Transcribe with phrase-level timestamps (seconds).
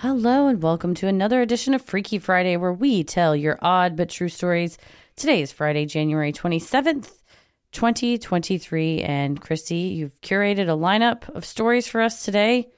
[0.00, 4.08] Hello, and welcome to another edition of Freaky Friday, where we tell your odd but
[4.08, 4.78] true stories.
[5.16, 7.10] Today is Friday, January 27th,
[7.72, 9.02] 2023.
[9.02, 12.68] And Christy, you've curated a lineup of stories for us today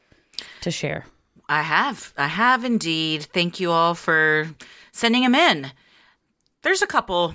[0.62, 1.04] to share.
[1.46, 2.14] I have.
[2.16, 3.24] I have indeed.
[3.24, 4.48] Thank you all for
[4.92, 5.70] sending them in.
[6.62, 7.34] There's a couple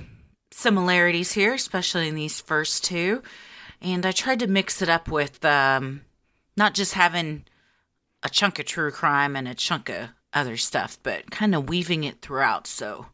[0.49, 3.21] similarities here, especially in these first two.
[3.83, 6.01] And I tried to mix it up with um,
[6.57, 7.45] not just having
[8.25, 12.03] a chunk of true crime and a chunk of other stuff, but kind of weaving
[12.03, 12.67] it throughout.
[12.67, 13.05] So,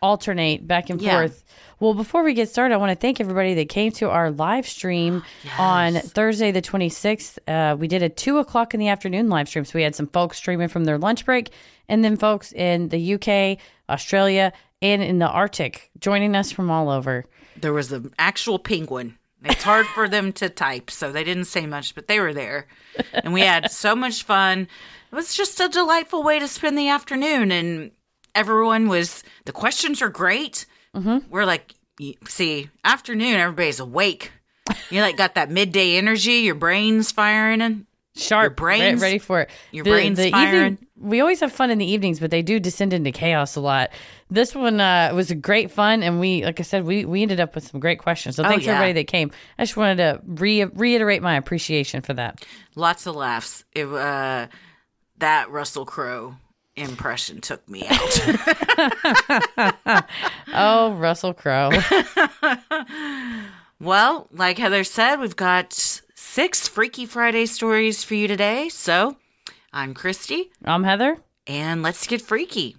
[0.00, 1.18] alternate back and Yeah.
[1.18, 1.44] forth.
[1.78, 4.66] Well, before we get started, I want to thank everybody that came to our live
[4.66, 5.22] stream
[5.58, 7.38] on Thursday, the 26th.
[7.46, 9.64] Uh, we did a two o'clock in the afternoon live stream.
[9.66, 11.50] So we had some folks streaming from their lunch break,
[11.88, 13.58] and then folks in the UK,
[13.90, 17.26] Australia, and in the Arctic joining us from all over.
[17.56, 19.16] there was an actual penguin.
[19.44, 22.66] It's hard for them to type, so they didn't say much, but they were there.
[23.12, 24.68] And we had so much fun.
[25.12, 27.52] It was just a delightful way to spend the afternoon.
[27.52, 27.90] And
[28.34, 30.66] everyone was, the questions are great.
[30.94, 31.30] Mm-hmm.
[31.30, 31.74] We're like,
[32.26, 34.32] see, afternoon, everybody's awake.
[34.90, 37.60] You like got that midday energy, your brain's firing.
[37.60, 39.50] And Sharp, Your brains- ready for it.
[39.72, 40.78] your brain's firing.
[41.04, 43.90] We always have fun in the evenings, but they do descend into chaos a lot.
[44.30, 47.40] This one uh, was a great fun, and we, like I said, we we ended
[47.40, 48.36] up with some great questions.
[48.36, 48.72] So Oh, thanks yeah.
[48.72, 49.30] everybody that came.
[49.58, 52.44] I just wanted to re- reiterate my appreciation for that.
[52.74, 53.64] lots of laughs.
[53.74, 54.46] It, uh,
[55.18, 56.36] that Russell Crowe
[56.76, 58.20] impression took me out.
[60.56, 61.70] Oh, Russell Crowe.
[63.80, 65.72] Well, like Heather said, we've got
[66.14, 68.68] six Freaky Friday stories for you today.
[68.70, 69.16] So
[69.76, 71.18] I'm Christy, I'm Heather.
[71.48, 72.76] and let's get freaky.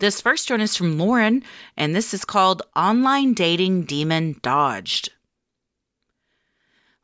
[0.00, 1.44] This first one is from Lauren,
[1.76, 5.10] and this is called Online Dating Demon Dodged.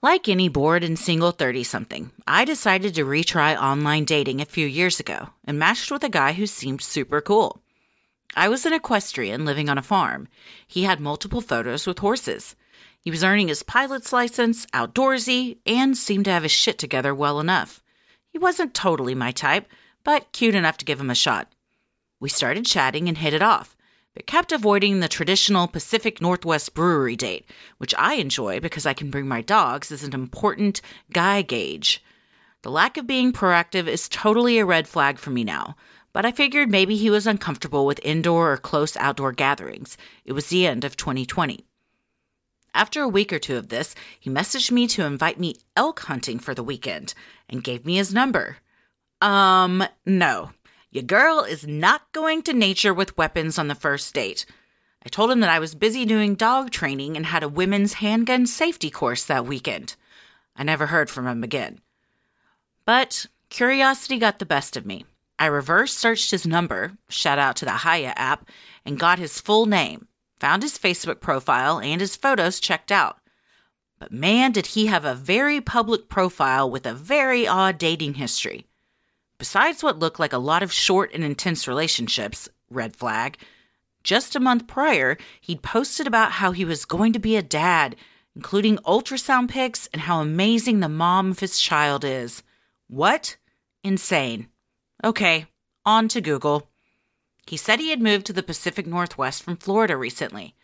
[0.03, 4.66] Like any bored and single 30 something, I decided to retry online dating a few
[4.66, 7.62] years ago and matched with a guy who seemed super cool.
[8.34, 10.27] I was an equestrian living on a farm.
[10.66, 12.56] He had multiple photos with horses.
[13.01, 17.39] He was earning his pilot's license, outdoorsy, and seemed to have his shit together well
[17.39, 17.81] enough.
[18.34, 19.69] He wasn't totally my type,
[20.03, 21.53] but cute enough to give him a shot.
[22.19, 23.77] We started chatting and hit it off,
[24.12, 29.09] but kept avoiding the traditional Pacific Northwest brewery date, which I enjoy because I can
[29.09, 30.81] bring my dogs as an important
[31.12, 32.03] guy gauge.
[32.62, 35.77] The lack of being proactive is totally a red flag for me now,
[36.12, 39.97] but I figured maybe he was uncomfortable with indoor or close outdoor gatherings.
[40.25, 41.65] It was the end of 2020.
[42.74, 46.41] After a week or two of this, he messaged me to invite me elk hunting
[46.41, 47.15] for the weekend
[47.48, 48.59] and gave me his number.
[49.21, 50.50] Um, no.
[50.91, 54.44] Your girl is not going to nature with weapons on the first date.
[55.06, 58.47] I told him that I was busy doing dog training and had a women's handgun
[58.47, 59.94] safety course that weekend.
[60.56, 61.80] I never heard from him again.
[62.84, 65.04] But curiosity got the best of me.
[65.38, 68.48] I reverse searched his number, shout out to the Hiya app,
[68.84, 70.06] and got his full name,
[70.41, 73.19] found his Facebook profile, and his photos checked out.
[73.98, 78.66] But man, did he have a very public profile with a very odd dating history.
[79.39, 83.39] Besides what looked like a lot of short and intense relationships, red flag,
[84.03, 87.97] just a month prior, he'd posted about how he was going to be a dad
[88.37, 92.42] including ultrasound pics and how amazing the mom of his child is.
[92.89, 93.37] What?
[93.83, 94.48] Insane.
[95.03, 95.47] Okay,
[95.84, 96.69] on to Google.
[97.46, 100.54] He said he had moved to the Pacific Northwest from Florida recently.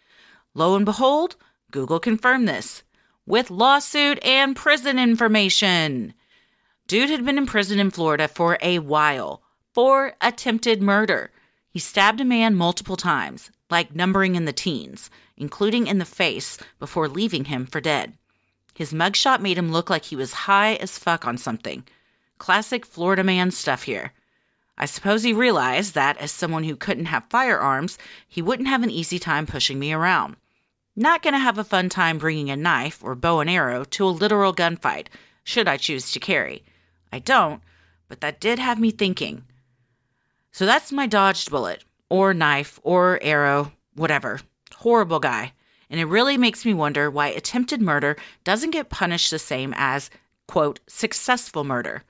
[0.54, 1.36] Lo and behold,
[1.70, 2.82] Google confirmed this
[3.26, 6.14] with lawsuit and prison information.
[6.86, 9.42] Dude had been in prison in Florida for a while
[9.72, 11.30] for attempted murder.
[11.68, 16.58] He stabbed a man multiple times, like numbering in the teens, including in the face,
[16.80, 18.14] before leaving him for dead.
[18.74, 21.84] His mugshot made him look like he was high as fuck on something.
[22.38, 24.12] Classic Florida man stuff here.
[24.80, 28.90] I suppose he realized that, as someone who couldn't have firearms, he wouldn't have an
[28.90, 30.36] easy time pushing me around.
[30.96, 34.08] Not gonna have a fun time bringing a knife or bow and arrow to a
[34.08, 35.08] literal gunfight,
[35.44, 36.64] should I choose to carry.
[37.12, 37.60] I don't,
[38.08, 39.44] but that did have me thinking.
[40.50, 44.40] So that's my dodged bullet, or knife, or arrow, whatever.
[44.76, 45.52] Horrible guy.
[45.90, 50.08] And it really makes me wonder why attempted murder doesn't get punished the same as,
[50.48, 52.02] quote, successful murder.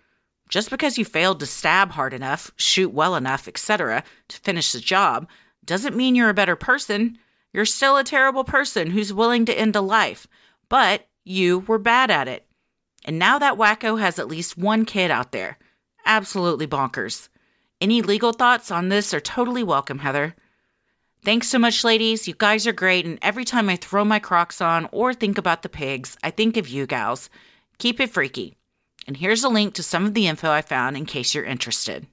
[0.51, 4.81] Just because you failed to stab hard enough, shoot well enough, etc., to finish the
[4.81, 5.29] job,
[5.65, 7.17] doesn't mean you're a better person.
[7.53, 10.27] You're still a terrible person who's willing to end a life,
[10.69, 12.47] but you were bad at it.
[13.05, 15.57] And now that wacko has at least one kid out there.
[16.05, 17.29] Absolutely bonkers.
[17.81, 20.35] Any legal thoughts on this are totally welcome, Heather.
[21.25, 22.27] Thanks so much, ladies.
[22.27, 25.63] You guys are great, and every time I throw my crocs on or think about
[25.63, 27.31] the pigs, I think of you gals.
[27.79, 28.57] Keep it freaky.
[29.11, 32.07] And here's a link to some of the info I found in case you're interested.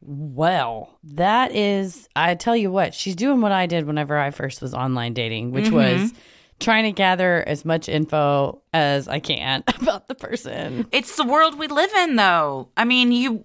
[0.00, 4.62] Well, that is, I tell you what, she's doing what I did whenever I first
[4.62, 5.74] was online dating, which mm-hmm.
[5.74, 6.14] was
[6.58, 10.86] trying to gather as much info as I can about the person.
[10.90, 12.70] It's the world we live in, though.
[12.74, 13.44] I mean, you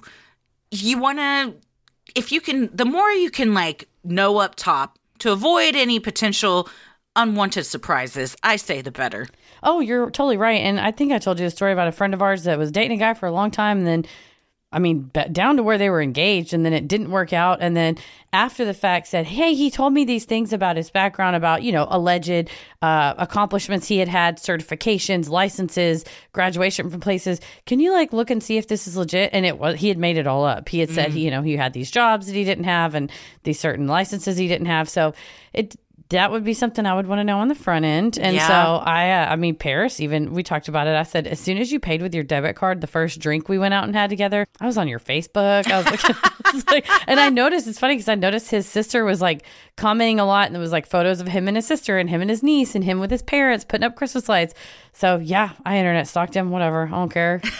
[0.71, 1.55] you want to
[2.15, 6.69] if you can the more you can like know up top to avoid any potential
[7.17, 9.27] unwanted surprises, I say the better.
[9.63, 10.61] Oh, you're totally right.
[10.61, 12.71] And I think I told you a story about a friend of ours that was
[12.71, 14.05] dating a guy for a long time and then
[14.73, 17.57] I mean, down to where they were engaged, and then it didn't work out.
[17.61, 17.97] And then
[18.31, 21.73] after the fact, said, "Hey, he told me these things about his background, about you
[21.73, 22.49] know alleged
[22.81, 27.41] uh, accomplishments he had had, certifications, licenses, graduation from places.
[27.65, 29.97] Can you like look and see if this is legit?" And it was he had
[29.97, 30.69] made it all up.
[30.69, 31.19] He had said, mm.
[31.19, 33.11] you know, he had these jobs that he didn't have, and
[33.43, 34.87] these certain licenses he didn't have.
[34.87, 35.13] So
[35.51, 35.75] it
[36.11, 38.17] that would be something I would want to know on the front end.
[38.19, 38.47] And yeah.
[38.47, 40.95] so I, uh, I mean, Paris, even we talked about it.
[40.95, 43.57] I said, as soon as you paid with your debit card, the first drink we
[43.57, 45.69] went out and had together, I was on your Facebook.
[45.71, 45.87] I was,
[46.45, 49.45] I was like, and I noticed it's funny because I noticed his sister was like
[49.77, 52.21] commenting a lot, and there was like photos of him and his sister, and him
[52.21, 54.53] and his niece, and him with his parents putting up Christmas lights.
[54.93, 56.51] So yeah, I internet stalked him.
[56.51, 57.41] Whatever, I don't care.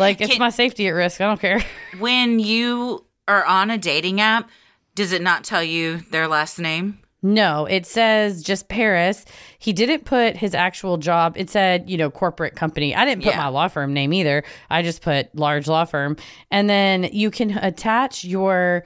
[0.00, 1.20] Like it's Can, my safety at risk.
[1.20, 1.62] I don't care.
[1.98, 4.48] When you are on a dating app,
[4.94, 7.00] does it not tell you their last name?
[7.22, 9.24] No, it says just Paris.
[9.58, 11.34] He didn't put his actual job.
[11.36, 12.94] It said, you know, corporate company.
[12.94, 13.40] I didn't put yeah.
[13.42, 14.42] my law firm name either.
[14.70, 16.16] I just put large law firm.
[16.50, 18.84] And then you can attach your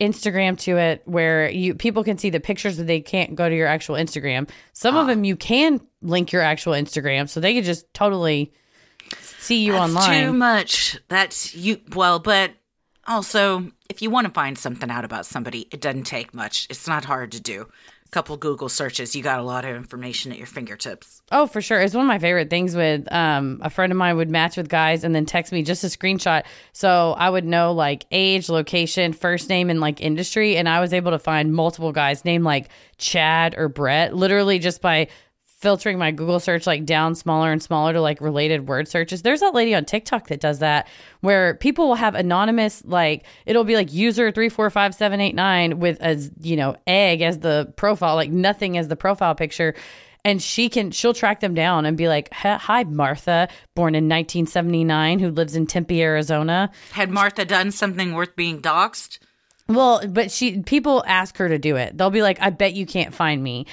[0.00, 3.54] Instagram to it where you people can see the pictures but they can't go to
[3.54, 4.48] your actual Instagram.
[4.72, 5.06] Some of ah.
[5.06, 8.52] them you can link your actual Instagram so they could just totally
[9.20, 10.24] see you That's online.
[10.24, 10.98] Too much.
[11.08, 12.52] That's you well, but
[13.06, 16.66] also, if you want to find something out about somebody, it doesn't take much.
[16.70, 17.68] It's not hard to do.
[18.06, 21.20] A couple Google searches, you got a lot of information at your fingertips.
[21.30, 21.78] Oh, for sure.
[21.78, 24.70] It's one of my favorite things with um, a friend of mine would match with
[24.70, 26.44] guys and then text me just a screenshot.
[26.72, 30.56] So I would know like age, location, first name, and like industry.
[30.56, 34.80] And I was able to find multiple guys named like Chad or Brett, literally just
[34.80, 35.08] by
[35.62, 39.22] filtering my Google search like down smaller and smaller to like related word searches.
[39.22, 40.88] There's that lady on TikTok that does that
[41.20, 45.36] where people will have anonymous like it'll be like user three four five seven eight
[45.36, 49.74] nine with as you know egg as the profile, like nothing as the profile picture.
[50.24, 55.18] And she can she'll track them down and be like, "Hi, Martha, born in 1979,
[55.18, 59.18] who lives in Tempe, Arizona." Had Martha done something worth being doxxed?
[59.68, 61.96] Well, but she people ask her to do it.
[61.96, 63.66] They'll be like, "I bet you can't find me."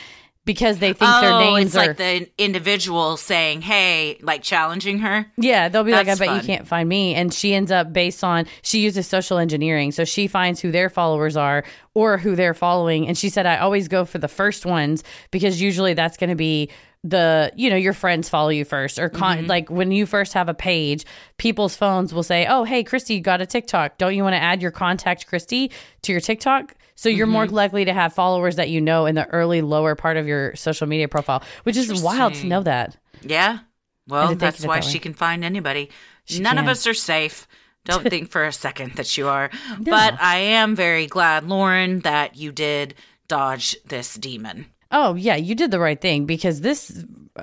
[0.49, 4.97] Because they think oh, their names it's are like the individual saying, "Hey," like challenging
[4.97, 5.31] her.
[5.37, 6.37] Yeah, they'll be That's like, "I bet fun.
[6.37, 10.05] you can't find me," and she ends up based on she uses social engineering, so
[10.05, 11.63] she finds who their followers are
[11.93, 15.61] or who they're following, and she said, "I always go for the first ones because
[15.61, 19.37] usually that's going to be." the you know your friends follow you first or con-
[19.37, 19.47] mm-hmm.
[19.47, 21.05] like when you first have a page
[21.37, 24.41] people's phones will say oh hey christy you got a tiktok don't you want to
[24.41, 27.33] add your contact christy to your tiktok so you're mm-hmm.
[27.33, 30.53] more likely to have followers that you know in the early lower part of your
[30.57, 32.97] social media profile, which is wild to know that.
[33.21, 33.59] Yeah.
[34.05, 35.91] Well, that's why that she can find anybody.
[36.25, 36.65] She None can.
[36.65, 37.47] of us are safe.
[37.85, 39.49] Don't think for a second that you are.
[39.79, 39.91] No.
[39.91, 42.95] But I am very glad, Lauren, that you did
[43.29, 44.65] dodge this demon.
[44.91, 46.89] Oh, yeah, you did the right thing because this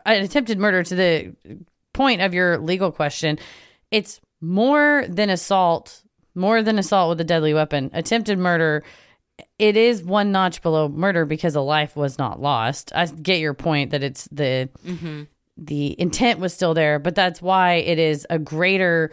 [0.04, 1.34] an attempted murder to the
[1.94, 3.38] point of your legal question,
[3.90, 6.02] it's more than assault,
[6.34, 7.90] more than assault with a deadly weapon.
[7.94, 8.84] Attempted murder,
[9.58, 12.92] it is one notch below murder because a life was not lost.
[12.94, 15.22] I get your point that it's the mm-hmm.
[15.56, 19.12] the intent was still there, but that's why it is a greater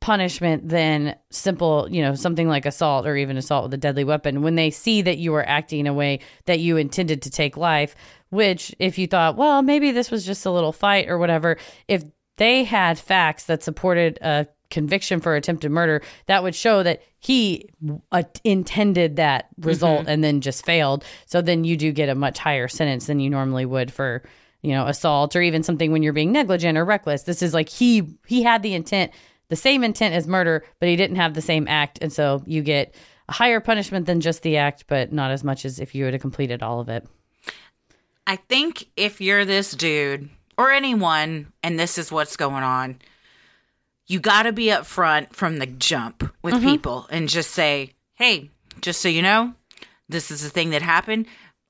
[0.00, 4.42] punishment than simple, you know, something like assault or even assault with a deadly weapon.
[4.42, 7.56] When they see that you were acting in a way that you intended to take
[7.56, 7.94] life,
[8.30, 11.56] which if you thought, well, maybe this was just a little fight or whatever,
[11.88, 12.04] if
[12.36, 17.68] they had facts that supported a conviction for attempted murder, that would show that he
[18.12, 21.04] uh, intended that result and then just failed.
[21.26, 24.22] So then you do get a much higher sentence than you normally would for,
[24.62, 27.22] you know, assault or even something when you're being negligent or reckless.
[27.22, 29.12] This is like he he had the intent,
[29.48, 32.62] the same intent as murder, but he didn't have the same act, and so you
[32.62, 32.94] get
[33.28, 36.14] a higher punishment than just the act, but not as much as if you would
[36.14, 37.06] have completed all of it.
[38.26, 42.98] I think if you're this dude or anyone and this is what's going on,
[44.06, 46.66] you got to be upfront from the jump with mm-hmm.
[46.66, 49.54] people and just say, hey, just so you know,
[50.08, 51.26] this is the thing that happened.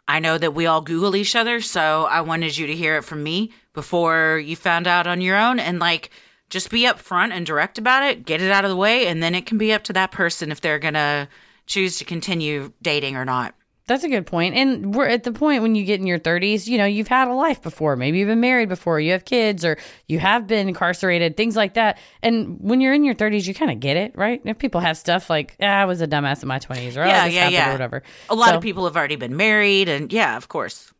[0.08, 3.04] I know that we all Google each other, so I wanted you to hear it
[3.04, 5.58] from me before you found out on your own.
[5.58, 6.10] And like,
[6.48, 9.34] just be upfront and direct about it, get it out of the way, and then
[9.34, 11.28] it can be up to that person if they're going to
[11.66, 13.54] choose to continue dating or not.
[13.88, 14.56] That's a good point.
[14.56, 17.28] And we're at the point when you get in your 30s, you know, you've had
[17.28, 17.94] a life before.
[17.94, 19.78] Maybe you've been married before, you have kids, or
[20.08, 21.98] you have been incarcerated, things like that.
[22.20, 24.40] And when you're in your 30s, you kind of get it, right?
[24.44, 27.06] If people have stuff like, ah, I was a dumbass in my 20s, or oh,
[27.06, 27.68] Yeah, this yeah, yeah.
[27.68, 28.02] or whatever.
[28.28, 30.92] A lot So- of people have already been married, and yeah, of course.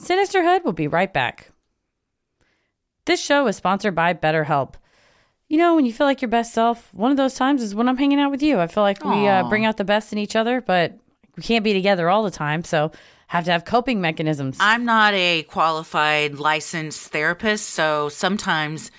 [0.00, 1.50] Sinisterhood will be right back.
[3.06, 4.74] This show is sponsored by BetterHelp.
[5.52, 7.86] You know, when you feel like your best self, one of those times is when
[7.86, 8.58] I'm hanging out with you.
[8.58, 10.98] I feel like we uh, bring out the best in each other, but
[11.36, 12.64] we can't be together all the time.
[12.64, 12.90] So
[13.26, 14.56] have to have coping mechanisms.
[14.60, 18.90] I'm not a qualified licensed therapist, so sometimes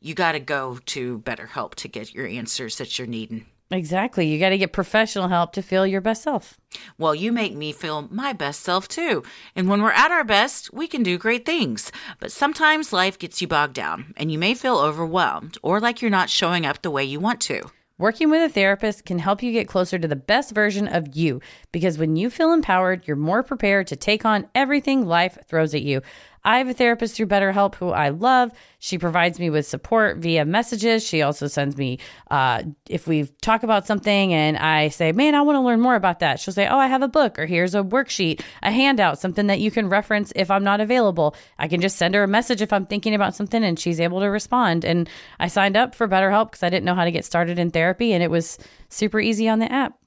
[0.00, 3.46] you got to go to BetterHelp to get your answers that you're needing.
[3.70, 4.26] Exactly.
[4.26, 6.58] You got to get professional help to feel your best self.
[6.98, 9.22] Well, you make me feel my best self too.
[9.56, 11.90] And when we're at our best, we can do great things.
[12.18, 16.10] But sometimes life gets you bogged down, and you may feel overwhelmed or like you're
[16.10, 17.70] not showing up the way you want to.
[18.00, 21.42] Working with a therapist can help you get closer to the best version of you
[21.70, 25.82] because when you feel empowered, you're more prepared to take on everything life throws at
[25.82, 26.00] you.
[26.44, 28.52] I have a therapist through BetterHelp who I love.
[28.78, 31.06] She provides me with support via messages.
[31.06, 31.98] She also sends me,
[32.30, 35.96] uh, if we talk about something and I say, man, I want to learn more
[35.96, 39.18] about that, she'll say, oh, I have a book or here's a worksheet, a handout,
[39.18, 41.36] something that you can reference if I'm not available.
[41.58, 44.20] I can just send her a message if I'm thinking about something and she's able
[44.20, 44.84] to respond.
[44.84, 47.70] And I signed up for BetterHelp because I didn't know how to get started in
[47.70, 49.99] therapy and it was super easy on the app.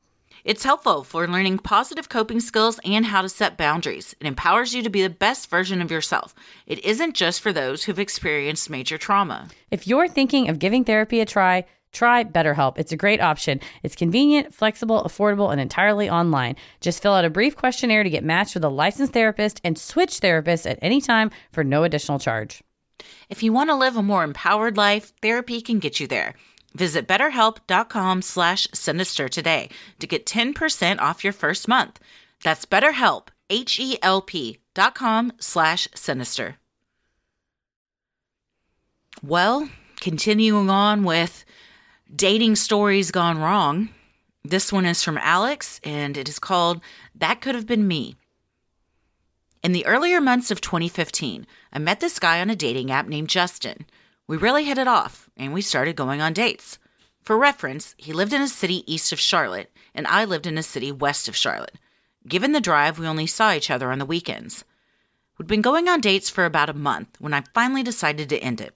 [0.44, 4.14] It's helpful for learning positive coping skills and how to set boundaries.
[4.20, 6.36] It empowers you to be the best version of yourself.
[6.68, 9.48] It isn't just for those who've experienced major trauma.
[9.72, 12.78] If you're thinking of giving therapy a try, try BetterHelp.
[12.78, 13.62] It's a great option.
[13.84, 16.58] It's convenient, flexible, affordable, and entirely online.
[16.82, 20.20] Just fill out a brief questionnaire to get matched with a licensed therapist and switch
[20.20, 22.62] therapists at any time for no additional charge.
[23.30, 26.36] If you want to live a more empowered life, therapy can get you there.
[26.74, 32.00] Visit betterhelp.com slash sinister today to get 10% off your first month.
[32.44, 36.58] That's betterhelp, H-E-L-P dot com slash sinister.
[39.22, 39.70] Well,
[40.02, 41.46] continuing on with
[42.14, 43.90] dating stories gone wrong.
[44.44, 46.82] This one is from Alex and it is called
[47.16, 48.16] That Could Have Been Me.
[49.64, 53.30] In the earlier months of 2015, I met this guy on a dating app named
[53.30, 53.86] Justin.
[54.26, 56.80] We really hit it off, and we started going on dates.
[57.24, 60.64] For reference, he lived in a city east of Charlotte, and I lived in a
[60.64, 61.78] city west of Charlotte.
[62.28, 64.64] Given the drive, we only saw each other on the weekends.
[65.38, 68.62] We'd been going on dates for about a month when I finally decided to end
[68.62, 68.74] it.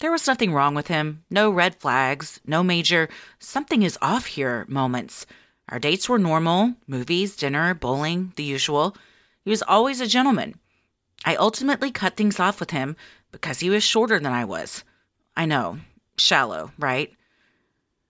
[0.00, 4.64] There was nothing wrong with him, no red flags, no major something is off here
[4.68, 5.26] moments.
[5.68, 8.96] Our dates were normal movies, dinner, bowling, the usual.
[9.44, 10.54] He was always a gentleman.
[11.24, 12.96] I ultimately cut things off with him
[13.32, 14.84] because he was shorter than I was.
[15.38, 15.78] I know,
[16.16, 17.12] shallow, right?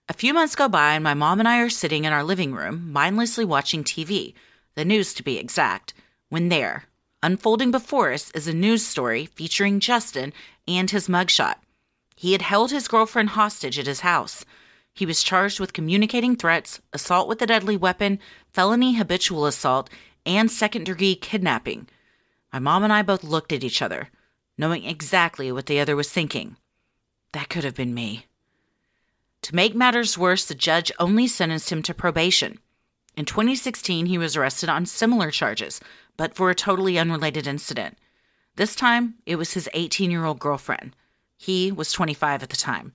[0.09, 2.55] A few months go by, and my mom and I are sitting in our living
[2.55, 4.33] room, mindlessly watching TV,
[4.73, 5.93] the news to be exact,
[6.29, 6.85] when there,
[7.21, 10.33] unfolding before us, is a news story featuring Justin
[10.67, 11.57] and his mugshot.
[12.15, 14.43] He had held his girlfriend hostage at his house.
[14.95, 18.17] He was charged with communicating threats, assault with a deadly weapon,
[18.51, 19.87] felony habitual assault,
[20.25, 21.89] and second degree kidnapping.
[22.51, 24.09] My mom and I both looked at each other,
[24.57, 26.55] knowing exactly what the other was thinking.
[27.33, 28.25] That could have been me.
[29.43, 32.59] To make matters worse, the judge only sentenced him to probation.
[33.15, 35.79] In 2016, he was arrested on similar charges,
[36.17, 37.97] but for a totally unrelated incident.
[38.55, 40.95] This time, it was his 18 year old girlfriend.
[41.37, 42.93] He was 25 at the time.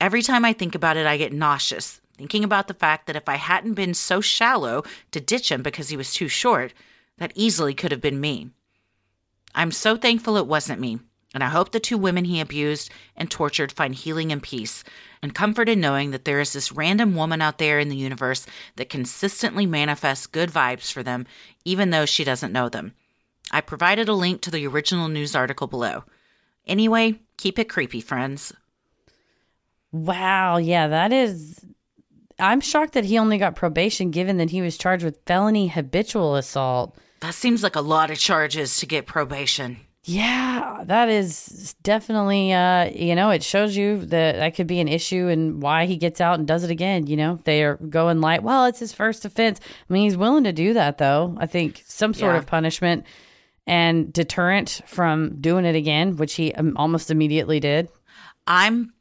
[0.00, 3.28] Every time I think about it, I get nauseous, thinking about the fact that if
[3.28, 4.82] I hadn't been so shallow
[5.12, 6.74] to ditch him because he was too short,
[7.16, 8.50] that easily could have been me.
[9.54, 10.98] I'm so thankful it wasn't me,
[11.34, 14.84] and I hope the two women he abused and tortured find healing and peace
[15.20, 18.46] and comfort in knowing that there is this random woman out there in the universe
[18.76, 21.26] that consistently manifests good vibes for them,
[21.64, 22.94] even though she doesn't know them.
[23.50, 26.04] I provided a link to the original news article below.
[26.66, 28.52] Anyway, keep it creepy, friends.
[29.92, 30.56] Wow.
[30.56, 31.64] Yeah, that is.
[32.38, 36.36] I'm shocked that he only got probation given that he was charged with felony habitual
[36.36, 36.96] assault.
[37.20, 39.78] That seems like a lot of charges to get probation.
[40.06, 44.88] Yeah, that is definitely, uh, you know, it shows you that that could be an
[44.88, 47.06] issue and why he gets out and does it again.
[47.06, 48.42] You know, they are going light.
[48.42, 49.60] well, it's his first offense.
[49.88, 51.34] I mean, he's willing to do that, though.
[51.38, 52.38] I think some sort Yeah.
[52.38, 53.06] of punishment
[53.66, 57.88] and deterrent from doing it again, which he um, almost immediately did.
[58.46, 58.92] I'm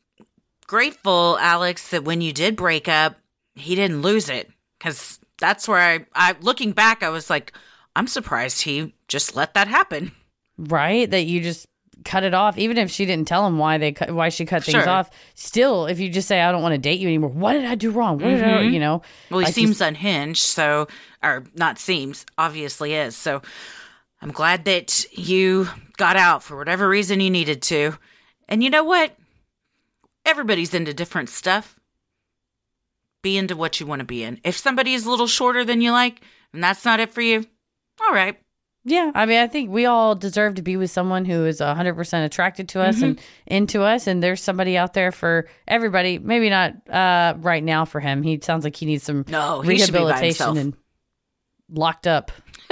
[0.68, 3.18] grateful, Alex, that when you did break up,
[3.56, 4.50] he didn't lose it.
[4.80, 7.52] Because that's where I, I, looking back, I was like,
[7.96, 10.14] I'm surprised he just let that happen.
[10.58, 11.68] Right that you just
[12.06, 14.64] cut it off even if she didn't tell him why they cut why she cut
[14.64, 14.90] things Sure.
[14.90, 17.64] off still if you just say i don't want to date you anymore what did
[17.66, 18.74] i do wrong what did I, mm-hmm.
[18.74, 20.88] you know Well, he like seems unhinged, so,
[21.24, 23.16] or not seems, obviously is.
[23.16, 23.42] So
[24.22, 25.68] I'm glad that you
[25.98, 27.98] got out for whatever reason you needed to.
[28.48, 29.16] And you know what?
[30.26, 31.78] Everybody's into different stuff.
[33.22, 34.40] Be into what you want to be in.
[34.44, 36.22] If somebody is a little shorter than you like,
[36.54, 37.46] and that's not it for you,
[38.06, 38.40] all right.
[38.86, 42.26] Yeah, I mean, I think we all deserve to be with someone who is 100%
[42.26, 44.08] attracted to us and into us.
[44.08, 46.20] And there's somebody out there for everybody.
[46.20, 48.24] Maybe not uh, right now for him.
[48.24, 50.74] He sounds like he needs some No, he should be by rehabilitation and
[51.70, 52.32] locked up.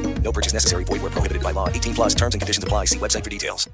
[0.21, 0.85] No purchase necessary.
[0.85, 1.67] Void where prohibited by law.
[1.67, 2.85] 18 plus terms and conditions apply.
[2.85, 3.69] See website for details.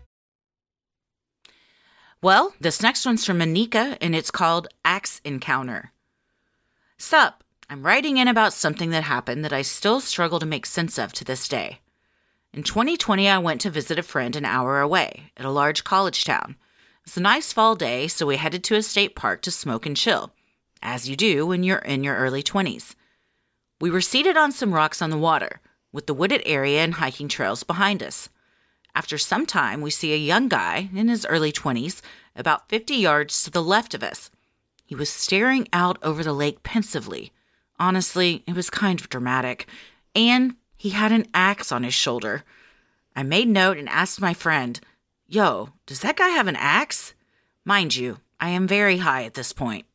[2.22, 5.92] Well, this next one's from Anika, and it's called Axe Encounter.
[6.98, 10.98] Sup, I'm writing in about something that happened that I still struggle to make sense
[10.98, 11.80] of to this day.
[12.54, 16.24] In 2020, I went to visit a friend an hour away at a large college
[16.26, 16.56] town.
[17.06, 19.96] It's a nice fall day, so we headed to a state park to smoke and
[19.96, 20.32] chill,
[20.82, 22.96] as you do when you're in your early 20s.
[23.80, 27.28] We were seated on some rocks on the water, with the wooded area and hiking
[27.28, 28.30] trails behind us.
[28.95, 32.02] After some time, we see a young guy in his early 20s,
[32.36, 34.32] about 50 yards to the left of us.
[34.86, 37.32] He was staring out over the lake pensively.
[37.80, 39.67] Honestly, it was kind of dramatic.
[40.15, 42.43] And he had an axe on his shoulder.
[43.15, 44.80] I made note and asked my friend,
[45.28, 47.13] Yo, does that guy have an axe?
[47.65, 49.86] Mind you, I am very high at this point.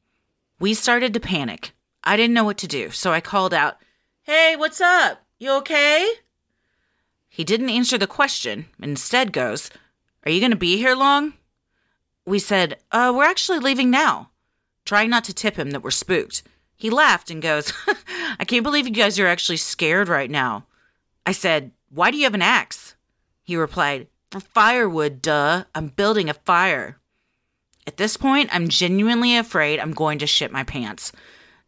[0.61, 1.73] We started to panic.
[2.05, 3.79] I didn't know what to do, so I called out,
[4.23, 5.25] Hey, what's up?
[5.43, 6.09] You okay?
[7.29, 9.71] He didn't answer the question, instead goes,
[10.25, 11.33] Are you going to be here long?
[12.25, 14.31] We said, Uh, we're actually leaving now.
[14.85, 16.45] Trying not to tip him that we're spooked.
[16.77, 17.73] He laughed and goes,
[18.39, 20.67] I can't believe you guys are actually scared right now.
[21.27, 22.95] I said, Why do you have an axe?
[23.43, 25.65] He replied, For firewood, duh.
[25.75, 27.01] I'm building a fire.
[27.85, 31.11] At this point, I'm genuinely afraid I'm going to shit my pants.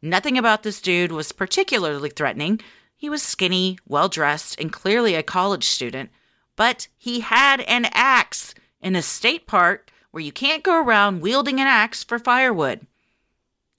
[0.00, 2.60] Nothing about this dude was particularly threatening.
[3.04, 6.08] He was skinny, well dressed, and clearly a college student,
[6.56, 11.60] but he had an axe, in a state park where you can't go around wielding
[11.60, 12.86] an axe for firewood.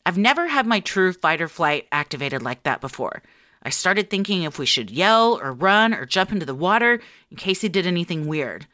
[0.05, 3.23] I've never had my true fight or flight activated like that before.
[3.63, 7.37] I started thinking if we should yell or run or jump into the water in
[7.37, 8.67] case he did anything weird.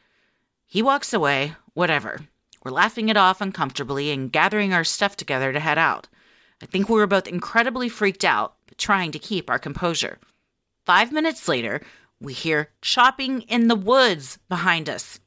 [0.66, 2.20] He walks away, whatever.
[2.62, 6.08] We're laughing it off uncomfortably and gathering our stuff together to head out.
[6.60, 10.18] I think we were both incredibly freaked out, but trying to keep our composure.
[10.84, 11.80] Five minutes later,
[12.20, 15.20] we hear chopping in the woods behind us.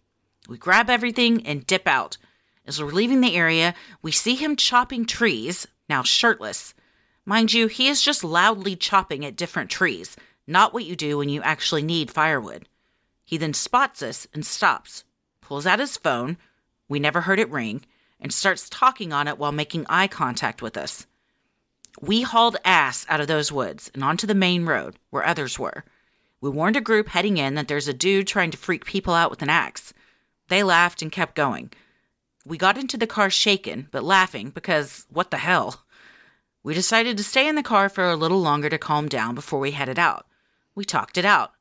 [0.48, 2.18] We grab everything and dip out.
[2.66, 6.74] As we're leaving the area, we see him chopping trees, now shirtless.
[7.26, 11.30] Mind you, he is just loudly chopping at different trees, not what you do when
[11.30, 12.68] you actually need firewood.
[13.24, 15.04] He then spots us and stops,
[15.42, 16.38] pulls out his phone,
[16.88, 17.84] we never heard it ring,
[18.20, 21.08] and starts talking on it while making eye contact with us.
[22.02, 25.86] We hauled ass out of those woods and onto the main road where others were.
[26.42, 29.32] We warned a group heading in that there's a dude trying to freak people out
[29.32, 29.94] with an axe.
[30.50, 31.72] They laughed and kept going.
[32.46, 35.84] We got into the car shaken, but laughing because what the hell?
[36.62, 39.60] We decided to stay in the car for a little longer to calm down before
[39.60, 40.28] we headed out.
[40.76, 41.54] We talked it out.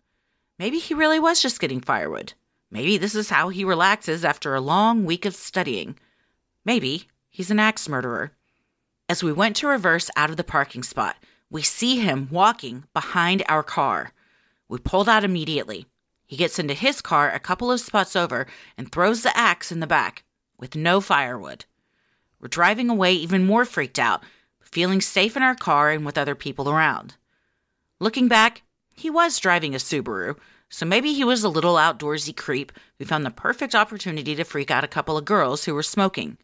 [0.59, 2.35] Maybe he really was just getting firewood.
[2.71, 5.97] Maybe this is how he relaxes after a long week of studying.
[6.65, 8.33] Maybe he's an axe murderer.
[9.09, 11.17] As we went to reverse out of the parking spot,
[11.51, 14.13] we see him walking behind our car.
[14.69, 15.87] We pulled out immediately.
[16.27, 18.47] He gets into his car a couple of spots over
[18.79, 20.25] and throws the axe in the back
[20.59, 21.67] with no firewood.
[22.41, 24.23] We're driving away even more freaked out
[24.75, 27.15] feeling safe in our car and with other people around.
[28.01, 28.63] Looking back,
[28.97, 30.37] he was driving a Subaru,
[30.69, 34.73] so maybe he was a little outdoorsy creep who found the perfect opportunity to freak
[34.73, 36.39] out a couple of girls who were smoking.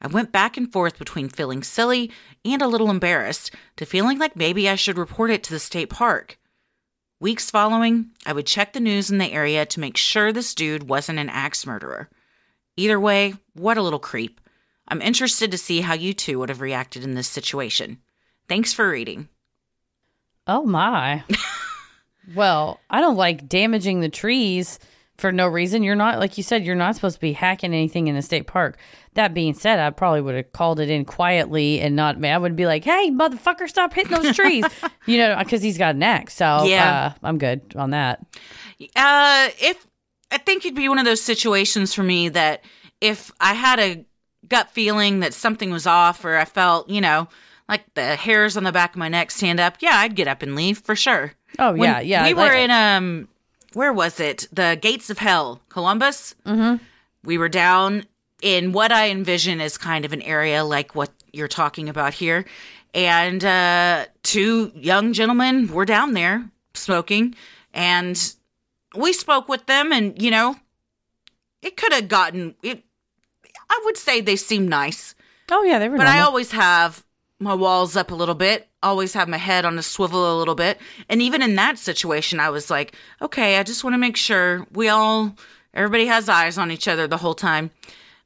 [0.00, 2.10] I went back and forth between feeling silly
[2.44, 5.88] and a little embarrassed to feeling like maybe I should report it to the state
[5.88, 6.38] park.
[7.20, 10.88] Weeks following, I would check the news in the area to make sure this dude
[10.88, 12.10] wasn't an axe murderer.
[12.76, 14.40] Either way, what a little creep.
[14.88, 17.98] I'm interested to see how you two would have reacted in this situation.
[18.48, 19.28] Thanks for reading.
[20.46, 21.24] Oh my.
[22.34, 24.78] well, I don't like damaging the trees
[25.16, 25.82] for no reason.
[25.82, 28.46] You're not, like you said, you're not supposed to be hacking anything in a state
[28.46, 28.78] park.
[29.14, 32.56] That being said, I probably would have called it in quietly and not, I would
[32.56, 34.64] be like, hey, motherfucker, stop hitting those trees,
[35.06, 36.34] you know, because he's got an axe.
[36.34, 37.12] So yeah.
[37.14, 38.20] Uh, I'm good on that.
[38.96, 39.86] Uh, if
[40.30, 42.64] I think it'd be one of those situations for me that
[43.00, 44.04] if I had a
[44.48, 47.28] gut feeling that something was off or I felt, you know,
[47.68, 50.42] like the hairs on the back of my neck stand up, yeah, I'd get up
[50.42, 51.32] and leave for sure.
[51.58, 52.26] Oh when yeah, yeah.
[52.26, 53.28] We like, were in um
[53.74, 54.48] where was it?
[54.52, 56.34] The Gates of Hell, Columbus.
[56.46, 56.82] Mm-hmm.
[57.24, 58.04] We were down
[58.42, 62.44] in what I envision as kind of an area like what you're talking about here.
[62.92, 67.34] And uh, two young gentlemen were down there smoking,
[67.72, 68.34] and
[68.94, 70.56] we spoke with them, and you know,
[71.60, 72.84] it could have gotten it
[73.68, 75.14] I would say they seem nice.
[75.50, 75.96] Oh yeah, they were.
[75.96, 76.22] But normal.
[76.22, 77.04] I always have
[77.44, 78.68] my walls up a little bit.
[78.82, 80.80] Always have my head on a swivel a little bit.
[81.08, 84.66] And even in that situation, I was like, okay, I just want to make sure
[84.72, 85.36] we all,
[85.72, 87.70] everybody has eyes on each other the whole time.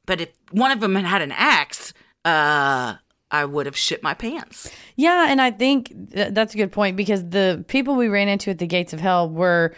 [0.05, 1.93] But if one of them had had an axe,
[2.25, 2.95] uh,
[3.31, 4.71] I would have shit my pants.
[4.95, 8.49] Yeah, and I think th- that's a good point because the people we ran into
[8.49, 9.75] at the gates of hell were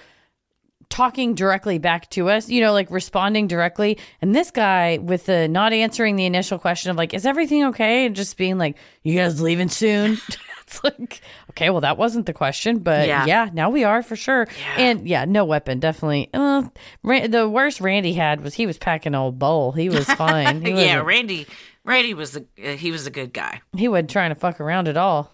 [0.91, 3.97] talking directly back to us, you know, like responding directly.
[4.21, 8.05] And this guy with the not answering the initial question of like, is everything okay?
[8.05, 10.17] And just being like, you guys leaving soon?
[10.61, 14.15] it's like, okay, well, that wasn't the question, but yeah, yeah now we are for
[14.15, 14.47] sure.
[14.59, 14.83] Yeah.
[14.83, 16.29] And yeah, no weapon, definitely.
[16.33, 16.63] Uh,
[17.03, 19.71] the worst Randy had was he was packing old bowl.
[19.71, 20.63] He was fine.
[20.63, 21.47] He yeah, Randy,
[21.85, 23.61] Randy was a, uh, he was a good guy.
[23.75, 25.33] He wasn't trying to fuck around at all.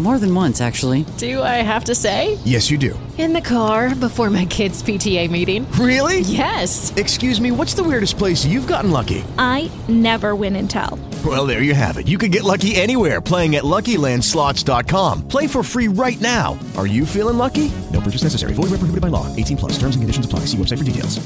[0.00, 1.04] More than once, actually.
[1.18, 2.38] Do I have to say?
[2.44, 2.98] Yes, you do.
[3.18, 5.70] In the car before my kids' PTA meeting.
[5.72, 6.20] Really?
[6.20, 6.90] Yes.
[6.96, 9.22] Excuse me, what's the weirdest place you've gotten lucky?
[9.36, 10.98] I never win and tell.
[11.22, 12.08] Well, there you have it.
[12.08, 15.28] You can get lucky anywhere playing at LuckyLandSlots.com.
[15.28, 16.58] Play for free right now.
[16.78, 17.70] Are you feeling lucky?
[17.92, 18.54] No purchase necessary.
[18.54, 19.26] Void where prohibited by law.
[19.36, 19.72] 18 plus.
[19.72, 20.46] Terms and conditions apply.
[20.46, 21.20] See website for details.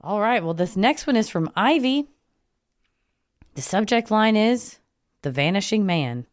[0.00, 0.42] All right.
[0.42, 2.08] Well, this next one is from Ivy.
[3.54, 4.80] The subject line is
[5.22, 6.26] The Vanishing Man.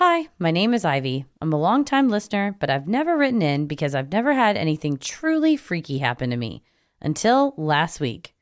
[0.00, 1.24] Hi, my name is Ivy.
[1.42, 5.56] I'm a longtime listener, but I've never written in because I've never had anything truly
[5.56, 6.62] freaky happen to me
[7.02, 8.32] until last week.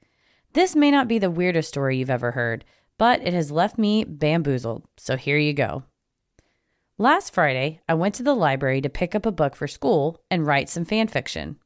[0.52, 2.66] This may not be the weirdest story you've ever heard,
[2.98, 5.84] but it has left me bamboozled, so here you go.
[6.98, 10.46] Last Friday, I went to the library to pick up a book for school and
[10.46, 11.56] write some fan fiction.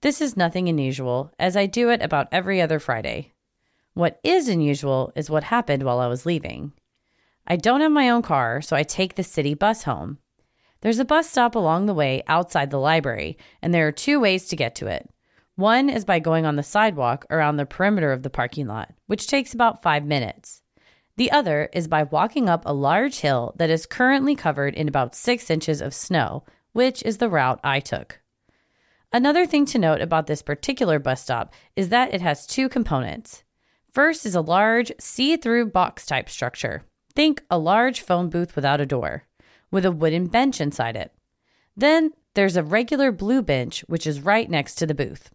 [0.00, 3.34] This is nothing unusual, as I do it about every other Friday.
[3.94, 6.72] What is unusual is what happened while I was leaving.
[7.50, 10.18] I don't have my own car, so I take the city bus home.
[10.82, 14.46] There's a bus stop along the way outside the library, and there are two ways
[14.48, 15.08] to get to it.
[15.56, 19.26] One is by going on the sidewalk around the perimeter of the parking lot, which
[19.26, 20.62] takes about five minutes.
[21.16, 25.16] The other is by walking up a large hill that is currently covered in about
[25.16, 28.20] six inches of snow, which is the route I took.
[29.10, 33.42] Another thing to note about this particular bus stop is that it has two components.
[33.90, 36.84] First is a large see through box type structure.
[37.18, 39.24] Think a large phone booth without a door,
[39.72, 41.12] with a wooden bench inside it.
[41.76, 45.32] Then there's a regular blue bench, which is right next to the booth.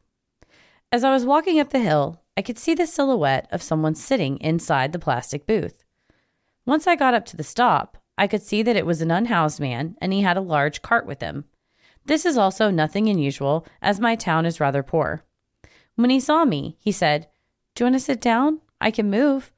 [0.94, 4.38] As I was walking up the hill, I could see the silhouette of someone sitting
[4.38, 5.84] inside the plastic booth.
[6.66, 9.60] Once I got up to the stop, I could see that it was an unhoused
[9.60, 11.44] man and he had a large cart with him.
[12.06, 15.26] This is also nothing unusual, as my town is rather poor.
[15.96, 17.28] When he saw me, he said,
[17.76, 18.62] Do you want to sit down?
[18.80, 19.52] I can move.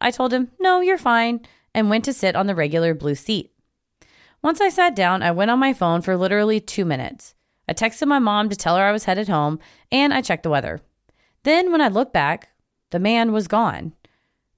[0.00, 3.52] I told him, No, you're fine, and went to sit on the regular blue seat.
[4.42, 7.34] Once I sat down, I went on my phone for literally two minutes.
[7.68, 9.58] I texted my mom to tell her I was headed home,
[9.92, 10.80] and I checked the weather.
[11.42, 12.48] Then, when I looked back,
[12.90, 13.92] the man was gone.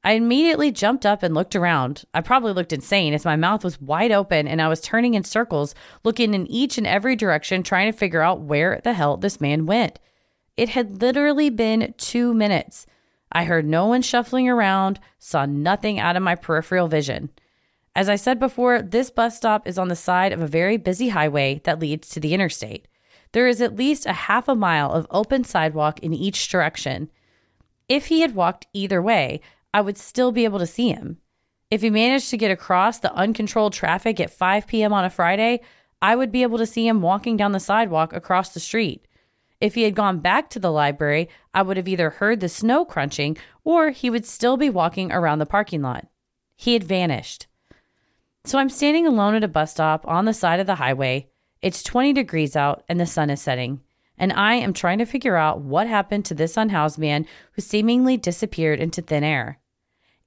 [0.05, 2.05] I immediately jumped up and looked around.
[2.12, 5.22] I probably looked insane as my mouth was wide open and I was turning in
[5.22, 9.40] circles, looking in each and every direction, trying to figure out where the hell this
[9.40, 10.01] man went.
[10.57, 12.85] It had literally been two minutes.
[13.33, 17.31] I heard no one shuffling around, saw nothing out of my peripheral vision.
[17.97, 21.09] As I said before, this bus stop is on the side of a very busy
[21.09, 22.87] highway that leads to the interstate.
[23.33, 27.11] There is at least a half a mile of open sidewalk in each direction.
[27.88, 29.40] If he had walked either way,
[29.75, 31.18] I would still be able to see him.
[31.71, 34.92] If he managed to get across the uncontrolled traffic at 5 p.m.
[34.92, 35.61] on a Friday,
[36.03, 39.07] I would be able to see him walking down the sidewalk across the street.
[39.62, 42.85] If he had gone back to the library, I would have either heard the snow
[42.85, 46.09] crunching or he would still be walking around the parking lot.
[46.57, 47.46] He had vanished.
[48.44, 51.29] So I'm standing alone at a bus stop on the side of the highway.
[51.61, 53.81] It's 20 degrees out and the sun is setting
[54.18, 58.16] and I am trying to figure out what happened to this unhoused man who seemingly
[58.16, 59.61] disappeared into thin air.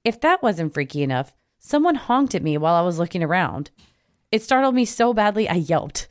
[0.02, 3.70] If that wasn't freaky enough, someone honked at me while I was looking around.
[4.32, 6.08] It startled me so badly I yelped.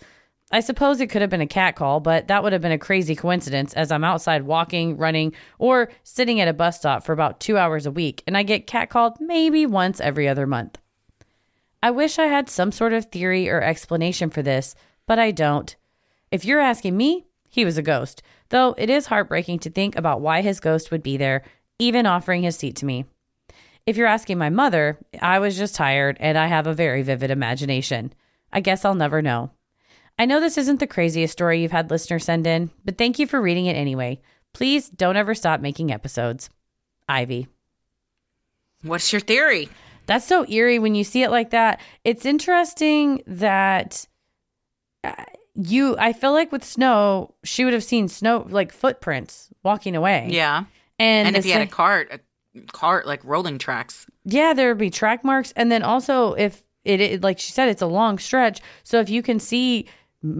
[0.51, 2.77] I suppose it could have been a cat call, but that would have been a
[2.77, 7.39] crazy coincidence as I'm outside walking, running, or sitting at a bus stop for about
[7.39, 10.77] two hours a week, and I get catcalled maybe once every other month.
[11.81, 14.75] I wish I had some sort of theory or explanation for this,
[15.07, 15.75] but I don't.
[16.31, 20.21] If you're asking me, he was a ghost, though it is heartbreaking to think about
[20.21, 21.43] why his ghost would be there,
[21.79, 23.05] even offering his seat to me.
[23.85, 27.31] If you're asking my mother, I was just tired and I have a very vivid
[27.31, 28.13] imagination.
[28.51, 29.51] I guess I'll never know.
[30.17, 33.27] I know this isn't the craziest story you've had listeners send in, but thank you
[33.27, 34.21] for reading it anyway.
[34.53, 36.49] Please don't ever stop making episodes.
[37.09, 37.47] Ivy.
[38.83, 39.69] What's your theory?
[40.05, 41.81] That's so eerie when you see it like that.
[42.03, 44.07] It's interesting that
[45.03, 45.13] uh,
[45.55, 50.27] you I feel like with snow, she would have seen snow like footprints walking away.
[50.29, 50.65] Yeah.
[50.99, 54.05] And, And if you had a cart, a cart like rolling tracks.
[54.23, 55.51] yeah, there would be track marks.
[55.55, 58.61] And then also if it, it like she said, it's a long stretch.
[58.83, 59.87] So if you can see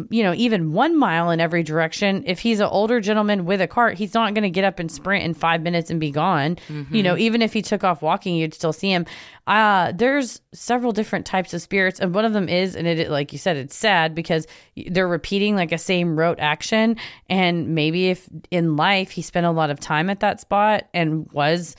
[0.09, 2.23] you know, even one mile in every direction.
[2.25, 4.91] If he's an older gentleman with a cart, he's not going to get up and
[4.91, 6.57] sprint in five minutes and be gone.
[6.95, 9.05] You know, even if he took off walking, you'd still see him.
[9.47, 13.31] Uh, there's several different types of spirits, and one of them is, and it like
[13.31, 14.47] you said, it's sad because
[14.87, 16.95] they're repeating like a same rote action.
[17.29, 21.31] And maybe if in life he spent a lot of time at that spot and
[21.31, 21.75] was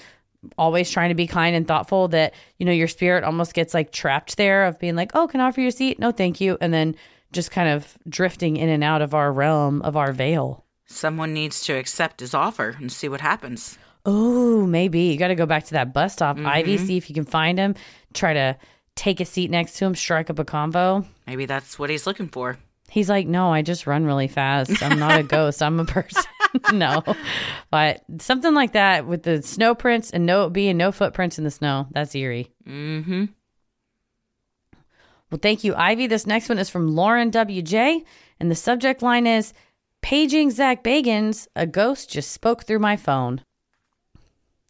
[0.59, 3.91] always trying to be kind and thoughtful that you know your spirit almost gets like
[3.91, 6.57] trapped there of being like oh can i offer you a seat no thank you
[6.61, 6.95] and then
[7.33, 11.63] just kind of drifting in and out of our realm of our veil Someone needs
[11.65, 13.77] to accept his offer and see what happens.
[14.05, 16.79] Oh, maybe you got to go back to that bus stop, Ivy.
[16.79, 17.75] See if you can find him.
[18.15, 18.57] Try to
[18.95, 21.05] take a seat next to him, strike up a convo.
[21.27, 22.57] Maybe that's what he's looking for.
[22.89, 24.81] He's like, no, I just run really fast.
[24.81, 25.61] I'm not a ghost.
[25.61, 26.23] I'm a person.
[26.73, 27.03] no,
[27.73, 31.51] but something like that with the snow prints and no being no footprints in the
[31.51, 31.89] snow.
[31.91, 32.53] That's eerie.
[32.65, 33.25] Mm-hmm.
[35.31, 36.07] Well, thank you, Ivy.
[36.07, 38.05] This next one is from Lauren WJ,
[38.39, 39.53] and the subject line is
[40.03, 43.43] Paging Zach Bagans, a ghost just spoke through my phone.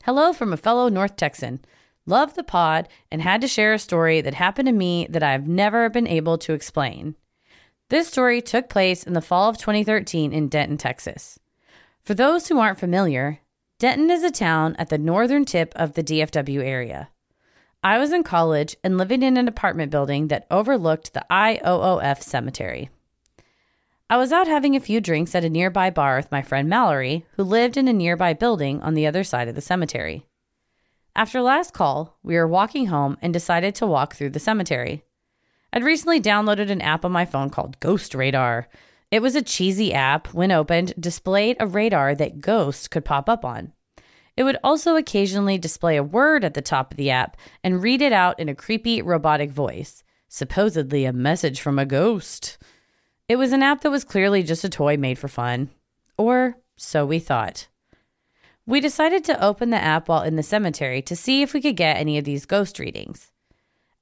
[0.05, 1.61] Hello from a fellow North Texan.
[2.07, 5.47] Love the pod and had to share a story that happened to me that I've
[5.47, 7.16] never been able to explain.
[7.90, 11.38] This story took place in the fall of 2013 in Denton, Texas.
[12.03, 13.40] For those who aren't familiar,
[13.79, 17.11] Denton is a town at the northern tip of the DFW area.
[17.83, 22.91] I was in college and living in an apartment building that overlooked the IOOF cemetery.
[24.09, 27.27] I was out having a few drinks at a nearby bar with my friend Mallory,
[27.37, 30.27] who lived in a nearby building on the other side of the cemetery.
[31.17, 35.03] After last call, we were walking home and decided to walk through the cemetery.
[35.73, 38.69] I'd recently downloaded an app on my phone called Ghost Radar.
[39.11, 43.45] It was a cheesy app, when opened, displayed a radar that ghosts could pop up
[43.45, 43.73] on.
[44.37, 48.03] It would also occasionally display a word at the top of the app and read
[48.03, 52.59] it out in a creepy robotic voice, supposedly a message from a ghost.
[53.29, 55.70] It was an app that was clearly just a toy made for fun.
[56.18, 57.68] Or so we thought.
[58.66, 61.77] We decided to open the app while in the cemetery to see if we could
[61.77, 63.31] get any of these ghost readings.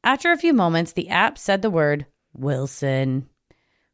[0.02, 3.28] After a few moments, the app said the word Wilson.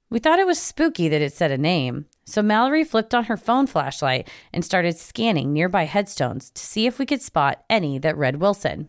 [0.09, 3.37] We thought it was spooky that it said a name, so Mallory flipped on her
[3.37, 8.17] phone flashlight and started scanning nearby headstones to see if we could spot any that
[8.17, 8.89] read Wilson.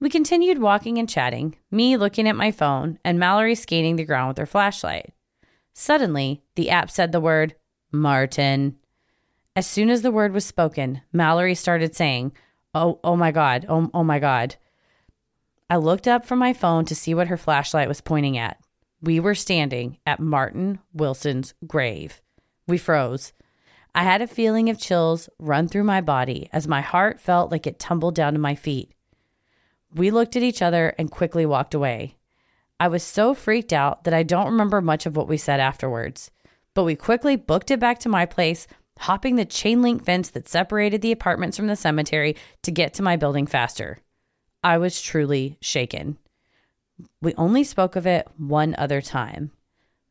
[0.00, 4.28] We continued walking and chatting, me looking at my phone and Mallory scanning the ground
[4.28, 5.12] with her flashlight.
[5.74, 7.54] Suddenly, the app said the word
[7.92, 8.76] Martin.
[9.54, 12.32] As soon as the word was spoken, Mallory started saying,
[12.74, 13.66] "Oh, oh my god.
[13.68, 14.56] Oh, oh my god."
[15.68, 18.58] I looked up from my phone to see what her flashlight was pointing at.
[19.02, 22.20] We were standing at Martin Wilson's grave.
[22.66, 23.32] We froze.
[23.94, 27.66] I had a feeling of chills run through my body as my heart felt like
[27.66, 28.92] it tumbled down to my feet.
[29.94, 32.16] We looked at each other and quickly walked away.
[32.78, 36.30] I was so freaked out that I don't remember much of what we said afterwards,
[36.74, 38.66] but we quickly booked it back to my place,
[38.98, 43.02] hopping the chain link fence that separated the apartments from the cemetery to get to
[43.02, 43.98] my building faster.
[44.62, 46.18] I was truly shaken.
[47.20, 49.52] We only spoke of it one other time.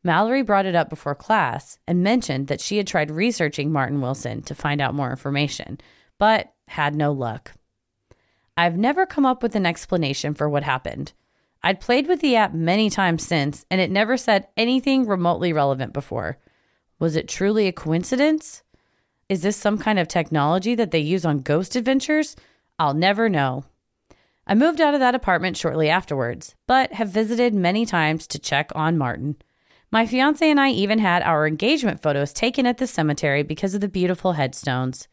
[0.02, 4.42] Mallory brought it up before class and mentioned that she had tried researching Martin Wilson
[4.42, 5.78] to find out more information,
[6.18, 7.52] but had no luck.
[8.56, 11.12] I've never come up with an explanation for what happened.
[11.62, 15.92] I'd played with the app many times since, and it never said anything remotely relevant
[15.92, 16.38] before.
[16.98, 18.62] Was it truly a coincidence?
[19.28, 22.36] Is this some kind of technology that they use on ghost adventures?
[22.78, 23.64] I'll never know.
[24.50, 28.72] I moved out of that apartment shortly afterwards, but have visited many times to check
[28.74, 29.36] on Martin.
[29.92, 33.80] My fiance and I even had our engagement photos taken at the cemetery because of
[33.80, 35.06] the beautiful headstones.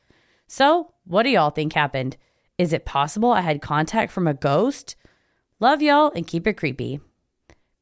[0.48, 2.18] So, what do y'all think happened?
[2.58, 4.96] Is it possible I had contact from a ghost?
[5.60, 7.00] Love y'all and keep it creepy.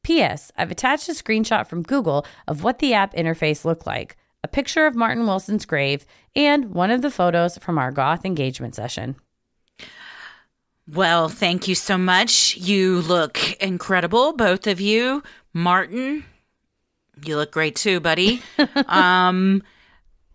[0.02, 0.52] P.S.
[0.58, 4.86] I've attached a screenshot from Google of what the app interface looked like, a picture
[4.86, 9.16] of Martin Wilson's grave, and one of the photos from our goth engagement session.
[10.88, 12.56] Well, thank you so much.
[12.56, 15.22] You look incredible, both of you.
[15.52, 16.24] Martin,
[17.24, 18.42] you look great too, buddy.
[18.86, 19.62] um,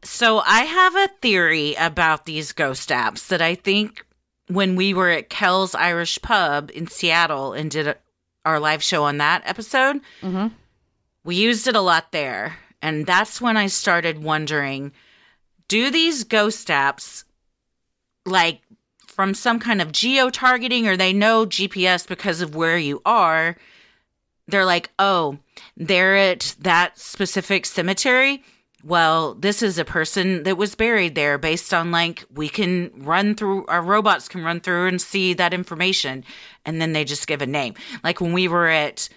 [0.03, 4.05] so I have a theory about these ghost apps that I think
[4.47, 7.95] when we were at Kells Irish Pub in Seattle and did
[8.43, 10.47] our live show on that episode, mm-hmm.
[11.23, 12.57] we used it a lot there.
[12.81, 14.91] And that's when I started wondering
[15.67, 17.23] do these ghost apps
[18.25, 18.59] like
[19.12, 23.58] from some kind of geo targeting or they know GPS because of where you are?
[24.47, 25.38] They're like, oh,
[25.78, 28.43] they're at that specific cemetery
[28.84, 33.35] well, this is a person that was buried there based on like we can run
[33.35, 36.23] through our robots can run through and see that information
[36.65, 37.75] and then they just give a name.
[38.04, 39.10] Like when we were at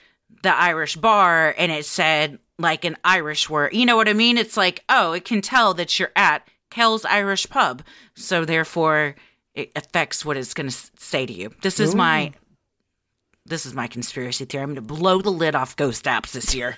[0.42, 3.72] the Irish bar and it said like an Irish word.
[3.72, 4.38] You know what I mean?
[4.38, 7.82] It's like, oh, it can tell that you're at Kells Irish pub.
[8.14, 9.14] So therefore
[9.54, 11.50] it affects what it's going to say to you.
[11.62, 11.98] This is Ooh.
[11.98, 12.32] my
[13.46, 14.62] this is my conspiracy theory.
[14.62, 16.76] I'm going to blow the lid off ghost apps this year.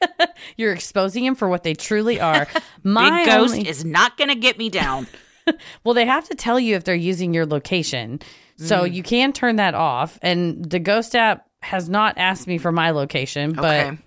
[0.56, 2.46] You're exposing them for what they truly are.
[2.82, 5.06] My Big Ghost only- is not going to get me down.
[5.84, 8.20] well, they have to tell you if they're using your location.
[8.58, 8.94] So Mm.
[8.94, 10.18] you can turn that off.
[10.22, 13.98] And the Ghost app has not asked me for my location, but Okay.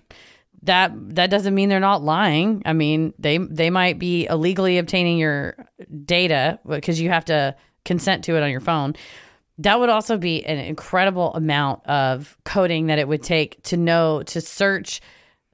[0.62, 2.62] that that doesn't mean they're not lying.
[2.64, 5.56] I mean, they they might be illegally obtaining your
[6.04, 7.54] data because you have to
[7.84, 8.94] consent to it on your phone.
[9.58, 14.22] That would also be an incredible amount of coding that it would take to know
[14.24, 15.00] to search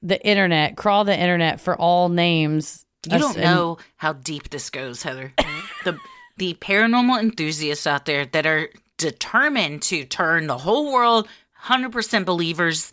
[0.02, 2.86] the internet, crawl the internet for all names.
[3.10, 5.32] You don't know how deep this goes, Heather.
[5.84, 5.98] the
[6.36, 8.68] the paranormal enthusiasts out there that are
[8.98, 11.28] determined to turn the whole world
[11.64, 12.92] 100% believers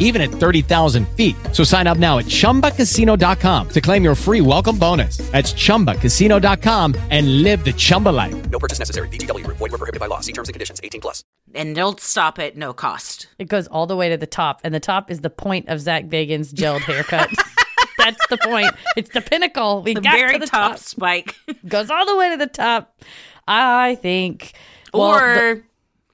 [0.00, 1.36] even at 30,000 feet.
[1.52, 5.18] So sign up now at chumbacasino.com to claim your free welcome bonus.
[5.30, 8.50] That's chumbacasino.com and live the Chumba life.
[8.50, 9.06] No purchase necessary.
[9.08, 9.58] VGW Group.
[9.58, 10.18] Void were prohibited by law.
[10.20, 10.80] See terms and conditions.
[10.82, 11.22] 18 plus.
[11.54, 13.28] and they'll stop at no cost.
[13.38, 15.80] It goes all the way to the top, and the top is the point of
[15.80, 17.30] Zach Bagans' gelled haircut.
[17.98, 18.70] That's the point.
[18.96, 19.82] It's the pinnacle.
[19.82, 20.78] We The got very to the top top.
[20.78, 21.34] spike.
[21.68, 22.98] Goes all the way to the top.
[23.46, 24.52] I think.
[24.94, 25.62] well, or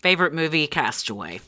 [0.01, 1.41] favorite movie Castaway.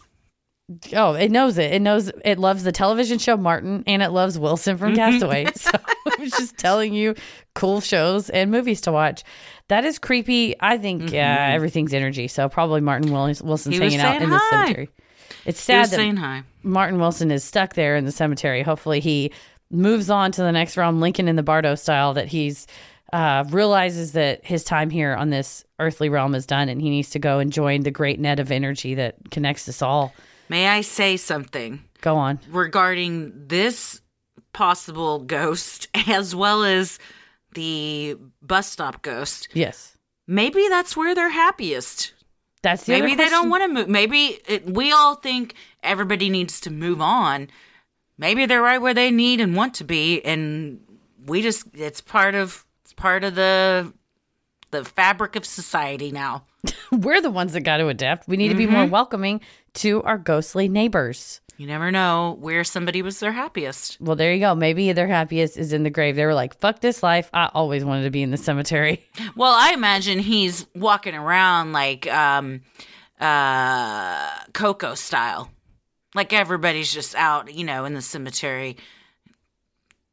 [0.95, 1.73] Oh, it knows it.
[1.73, 5.47] It knows it loves the television show Martin, and it loves Wilson from Castaway.
[5.55, 7.14] so I was just telling you
[7.55, 9.25] cool shows and movies to watch.
[9.69, 10.55] That is creepy.
[10.61, 12.29] I think yeah, everything's energy.
[12.29, 14.91] So probably Martin Willis- Wilson's hanging out in the cemetery.
[15.45, 16.43] It's sad that saying hi.
[16.62, 18.62] Martin Wilson is stuck there in the cemetery.
[18.62, 19.33] Hopefully, he
[19.71, 22.14] moves on to the next realm, Lincoln in the Bardo style.
[22.14, 22.66] That he's
[23.12, 27.11] uh, realizes that his time here on this earthly realm is done, and he needs
[27.11, 30.12] to go and join the great net of energy that connects us all.
[30.49, 32.40] May I say something Go on.
[32.51, 34.01] regarding this
[34.53, 36.99] possible ghost as well as
[37.55, 39.49] the bus stop ghost?
[39.53, 39.96] Yes,
[40.26, 42.12] Maybe that's where they're happiest.
[42.62, 43.88] that's the Maybe they don't want to move.
[43.88, 47.49] Maybe it, we all think everybody needs to move on.
[48.18, 50.80] Maybe they're right where they need and want to be, and
[51.26, 53.92] we just it's part of it's part of the
[54.70, 56.44] the fabric of society now.
[56.92, 58.28] We're the ones that got to adapt.
[58.28, 58.90] We need to be more Mm-hmm.
[58.92, 59.40] welcoming
[59.79, 61.41] to our ghostly neighbors.
[61.57, 64.01] You never know where somebody was their happiest.
[64.01, 64.55] Well, there you go.
[64.55, 66.14] Maybe their happiest is in the grave.
[66.14, 67.29] They were like, "Fuck this life.
[67.33, 69.05] I always wanted to be in the cemetery."
[69.35, 72.61] Well, I imagine he's walking around like um
[73.20, 75.51] uh Coco style.
[76.14, 78.76] Like everybody's just out, you know, in the cemetery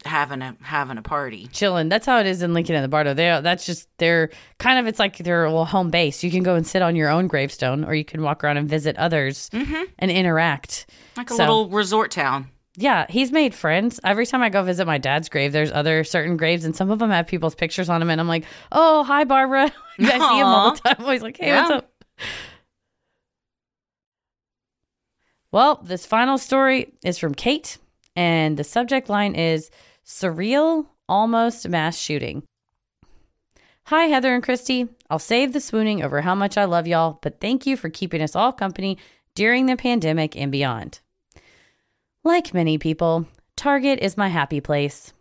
[0.05, 1.47] having a having a party.
[1.51, 1.89] chilling.
[1.89, 3.13] That's how it is in Lincoln in the Bardo.
[3.13, 6.23] They that's just they're kind of it's like their little home base.
[6.23, 8.69] You can go and sit on your own gravestone, or you can walk around and
[8.69, 9.83] visit others mm-hmm.
[9.99, 10.87] and interact.
[11.17, 12.49] Like a So- little resort town.
[12.77, 14.01] Yeah, he's made friends.
[14.03, 16.99] Every time I go visit my dad's grave, there's other certain graves, and some of
[16.99, 20.45] them have people's pictures on them, and I'm like, "Oh, hi, Barbara." I see him
[20.45, 20.95] all the time.
[20.99, 21.89] I'm always like, "Hey, what's up?"
[25.51, 27.77] Well, this final story is from Kate,
[28.15, 29.71] and the subject line is
[30.05, 32.43] surreal, almost mass shooting.
[33.85, 34.87] Hi, Heather and Christy.
[35.09, 38.21] I'll save the swooning over how much I love y'all, but thank you for keeping
[38.21, 38.97] us all company
[39.35, 40.99] during the pandemic and beyond.
[42.23, 45.13] Like many people, Target is my happy place.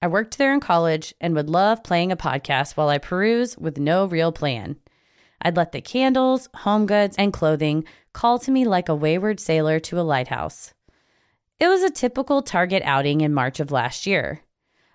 [0.00, 3.78] I worked there in college and would love playing a podcast while I peruse with
[3.78, 4.76] no real plan.
[5.42, 9.78] I'd let the candles, home goods, and clothing call to me like a wayward sailor
[9.80, 10.72] to a lighthouse.
[11.58, 14.42] It was a typical Target outing in March of last year.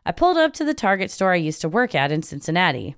[0.06, 2.96] I pulled up to the Target store I used to work at in Cincinnati.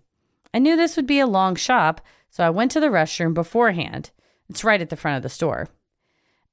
[0.53, 4.11] I knew this would be a long shop, so I went to the restroom beforehand.
[4.49, 5.69] It's right at the front of the store.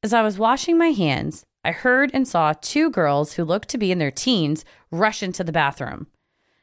[0.02, 3.78] As I was washing my hands, I heard and saw two girls who looked to
[3.78, 6.06] be in their teens rush into the bathroom.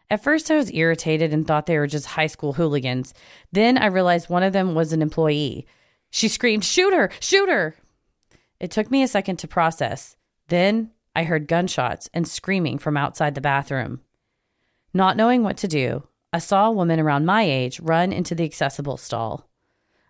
[0.10, 3.14] At first, I was irritated and thought they were just high school hooligans.
[3.52, 5.68] Then I realized one of them was an employee.
[6.10, 7.10] She screamed, Shoot her!
[7.20, 7.76] Shoot her!
[8.60, 10.17] It took me a second to process.
[10.48, 14.02] Then I heard gunshots and screaming from outside the bathroom.
[14.94, 18.44] Not knowing what to do, I saw a woman around my age run into the
[18.44, 19.50] accessible stall.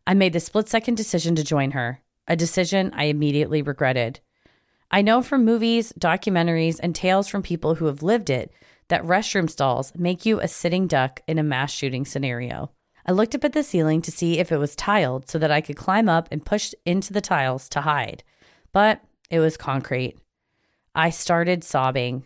[0.06, 4.20] I made the split second decision to join her, a decision I immediately regretted.
[4.90, 8.52] I know from movies, documentaries, and tales from people who have lived it
[8.88, 12.72] that restroom stalls make you a sitting duck in a mass shooting scenario.
[13.06, 15.62] I looked up at the ceiling to see if it was tiled so that I
[15.62, 18.24] could climb up and push into the tiles to hide,
[18.72, 20.16] but it was concrete.
[20.98, 22.26] I started sobbing.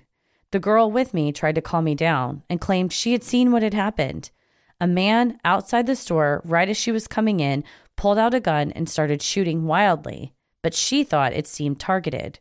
[0.52, 3.64] The girl with me tried to calm me down and claimed she had seen what
[3.64, 4.32] had happened.
[4.80, 7.66] A man outside the store, right as she was coming in,
[7.98, 12.40] pulled out a gun and started shooting wildly, but she thought it seemed targeted.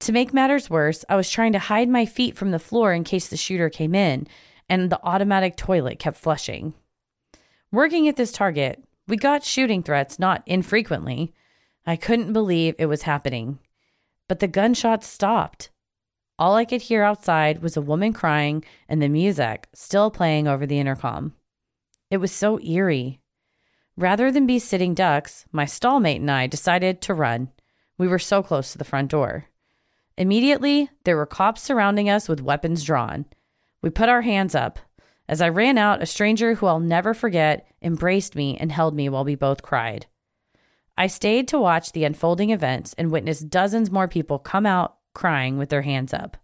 [0.00, 3.04] To make matters worse, I was trying to hide my feet from the floor in
[3.04, 4.26] case the shooter came in,
[4.70, 6.72] and the automatic toilet kept flushing.
[7.70, 11.34] Working at this target, we got shooting threats not infrequently.
[11.84, 13.58] I couldn't believe it was happening.
[14.28, 15.70] But the gunshots stopped.
[16.38, 20.66] All I could hear outside was a woman crying and the music still playing over
[20.66, 21.34] the intercom.
[22.10, 23.20] It was so eerie.
[23.96, 27.50] Rather than be sitting ducks, my stallmate and I decided to run.
[27.96, 29.46] We were so close to the front door.
[30.16, 33.26] Immediately, there were cops surrounding us with weapons drawn.
[33.82, 34.78] We put our hands up.
[35.28, 39.08] As I ran out, a stranger who I'll never forget embraced me and held me
[39.08, 40.06] while we both cried.
[40.96, 45.58] I stayed to watch the unfolding events and witnessed dozens more people come out crying
[45.58, 46.36] with their hands up.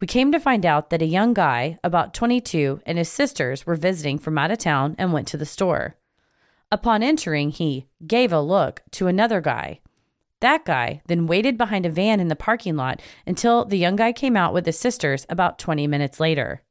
[0.00, 3.74] We came to find out that a young guy, about 22, and his sisters were
[3.74, 5.96] visiting from out of town and went to the store.
[6.72, 9.80] Upon entering, he gave a look to another guy.
[10.40, 14.12] That guy then waited behind a van in the parking lot until the young guy
[14.12, 16.62] came out with his sisters about 20 minutes later.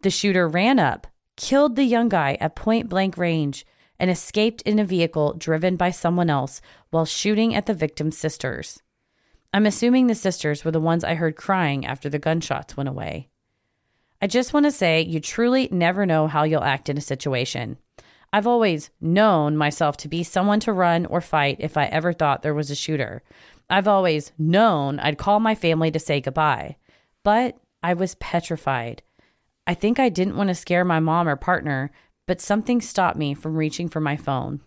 [0.00, 1.06] The shooter ran up,
[1.36, 3.66] killed the young guy at point blank range,
[3.98, 8.82] and escaped in a vehicle driven by someone else while shooting at the victim's sisters.
[9.52, 13.28] I'm assuming the sisters were the ones I heard crying after the gunshots went away.
[14.20, 17.78] I just want to say you truly never know how you'll act in a situation.
[18.32, 22.42] I've always known myself to be someone to run or fight if I ever thought
[22.42, 23.22] there was a shooter.
[23.70, 26.76] I've always known I'd call my family to say goodbye.
[27.22, 29.02] But I was petrified.
[29.66, 31.92] I think I didn't want to scare my mom or partner,
[32.26, 34.60] but something stopped me from reaching for my phone.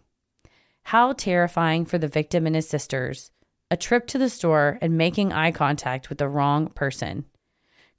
[0.84, 3.32] How terrifying for the victim and his sisters.
[3.70, 7.26] A trip to the store and making eye contact with the wrong person.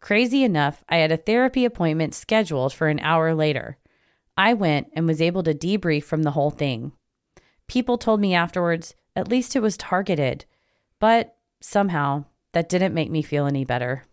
[0.01, 3.77] Crazy enough, I had a therapy appointment scheduled for an hour later.
[4.37, 6.93] I went and was able to debrief from the whole thing.
[7.67, 10.45] People told me afterwards, at least it was targeted,
[11.01, 14.05] but somehow that didn't make me feel any better.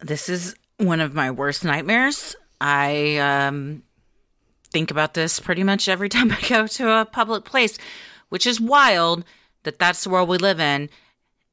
[0.00, 2.34] This is one of my worst nightmares.
[2.66, 3.82] I um,
[4.72, 7.76] think about this pretty much every time I go to a public place,
[8.30, 9.24] which is wild
[9.64, 10.88] that that's the world we live in.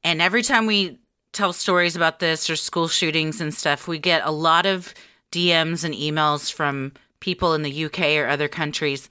[0.02, 0.98] And every time we
[1.32, 4.94] tell stories about this or school shootings and stuff, we get a lot of
[5.30, 9.10] DMs and emails from people in the UK or other countries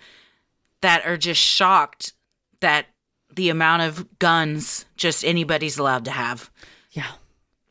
[0.82, 2.14] that are just shocked
[2.62, 2.88] that
[3.34, 6.50] the amount of guns just anybody's allowed to have.
[6.92, 7.12] Yeah.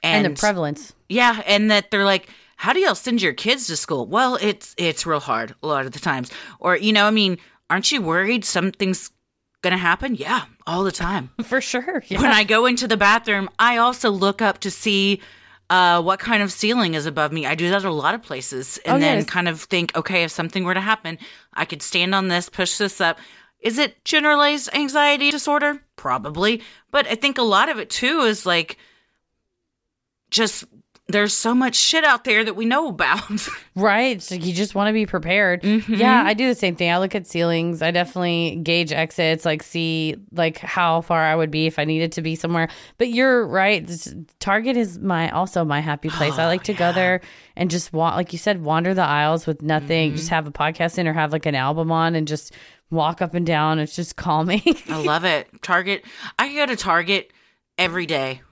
[0.05, 0.95] And, and the prevalence.
[1.09, 2.29] Yeah, and that they're like,
[2.61, 4.07] how do y'all send your kids to school?
[4.07, 6.31] Well, it's it's real hard a lot of the times.
[6.59, 7.39] Or, you know, I mean,
[7.71, 9.11] aren't you worried something's
[9.63, 10.15] going to happen?
[10.15, 11.31] Yeah, all the time.
[11.43, 12.03] For sure.
[12.09, 12.21] Yeah.
[12.21, 15.23] When I go into the bathroom, I also look up to see
[15.71, 17.47] uh, what kind of ceiling is above me.
[17.47, 19.27] I do that at a lot of places and Oh, then yes.
[19.27, 21.17] kind of think, okay, if something were to happen,
[21.55, 23.19] I could stand on this, push this up.
[23.61, 25.81] Is it generalized anxiety disorder?
[25.97, 26.61] Probably.
[26.91, 28.77] But I think a lot of it too is like
[30.31, 30.65] just
[31.13, 33.23] there's so much shit out there that we know about.
[33.77, 34.21] Right.
[34.21, 35.63] So you just want to be prepared.
[35.63, 35.95] Mm-hmm.
[35.95, 36.91] Yeah, I do the same thing.
[36.91, 37.81] I look at ceilings.
[37.81, 42.13] I definitely gauge exits, like see like how far I would be if I needed
[42.13, 42.69] to be somewhere.
[42.99, 43.87] But you're right.
[43.87, 46.37] This- Target is my also my happy place.
[46.37, 47.23] I like to go there
[47.57, 50.17] and just walk like you said, wander the aisles with nothing, Mm-hmm.
[50.17, 52.53] just have a podcast in or have like an album on and just
[52.91, 53.79] walk up and down.
[53.79, 54.63] It's just calming.
[54.91, 55.49] I love it.
[55.63, 56.05] Target.
[56.39, 57.33] I go to Target
[57.79, 58.43] every day.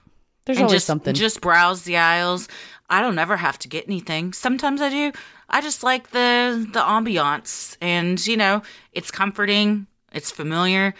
[0.49, 1.13] There's and always just, something.
[1.13, 2.47] Just browse the aisles.
[2.89, 4.33] I don't ever have to get anything.
[4.33, 5.11] Sometimes I do.
[5.47, 9.85] I just like the the ambiance, and you know, it's comforting.
[10.11, 10.95] It's familiar.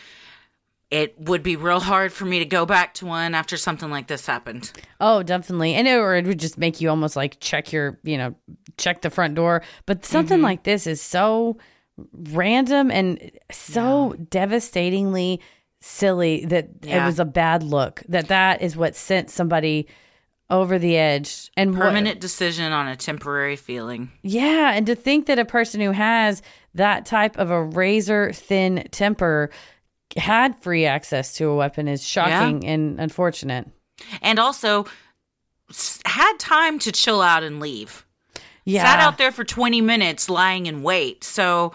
[0.91, 4.05] It would be real hard for me to go back to one after something like
[4.05, 4.71] this happened.
[4.99, 5.73] Oh, definitely.
[5.73, 8.35] And it, or it would just make you almost like check your, you know,
[8.77, 9.63] check the front door.
[9.87, 10.43] But something Mhm.
[10.43, 11.57] like this is so
[12.13, 15.41] random and so devastatingly
[15.81, 18.03] silly that it was a bad look.
[18.09, 19.87] That that is what sent somebody
[20.49, 21.51] over the edge.
[21.55, 24.11] And what- Permanent decision on a temporary feeling.
[24.23, 26.41] yeah, and to think that a person who has
[26.73, 29.49] that type of a razor thin temper
[30.17, 33.67] had free access to a weapon is shocking and unfortunate.
[34.21, 34.85] And also
[36.05, 38.05] had time to chill out and leave.
[38.65, 38.83] Yeah.
[38.83, 41.23] Sat out there for 20 minutes lying in wait.
[41.23, 41.73] So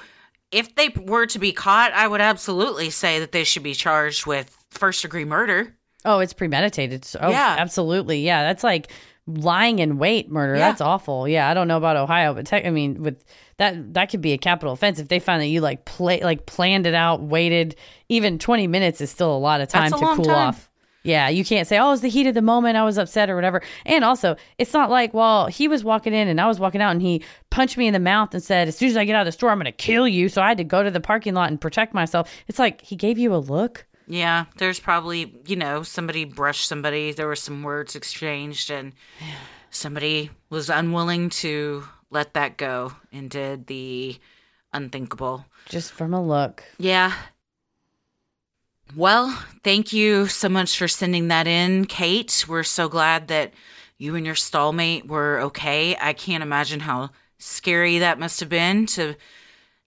[0.55, 4.27] if they were to be caught, I would absolutely say that they should be charged
[4.27, 5.77] with first degree murder.
[6.05, 7.07] Oh, it's premeditated.
[7.21, 7.57] Oh, Yeah.
[7.59, 8.21] absolutely.
[8.21, 8.91] Yeah, that's like
[9.27, 10.55] lying in wait murder.
[10.55, 10.69] Yeah.
[10.69, 11.27] That's awful.
[11.27, 13.25] Yeah, I don't know about Ohio, but tech, I mean, with
[13.57, 16.45] that, that could be a capital offense if they find that you like play, like
[16.47, 17.77] planned it out, waited.
[18.11, 20.49] Even twenty minutes is still a lot of time to cool time.
[20.49, 20.71] off.
[21.05, 22.79] Yeah, you can't say, "Oh, it's the heat of the moment.
[22.79, 26.29] I was upset or whatever." And also, it's not like, well, he was walking in
[26.29, 28.77] and I was walking out, and he punched me in the mouth and said, "As
[28.77, 30.49] soon as I get out of the store, I'm going to kill you." So I
[30.49, 32.33] had to go to the parking lot and protect myself.
[32.49, 33.87] It's like he gave you a look.
[34.07, 37.13] Yeah, there's probably, you know, somebody brushed somebody.
[37.13, 38.93] There were some words exchanged, and
[39.71, 44.19] somebody was unwilling to let that go and did the
[44.73, 45.45] unthinkable.
[45.69, 46.65] Just from a look.
[46.79, 47.13] Yeah.
[48.97, 49.30] Well,
[49.64, 52.45] thank you so much for sending that in, Kate.
[52.49, 53.53] We're so glad that
[53.99, 55.97] you and your stallmate were okay.
[56.01, 59.14] I can't imagine how scary that must have been to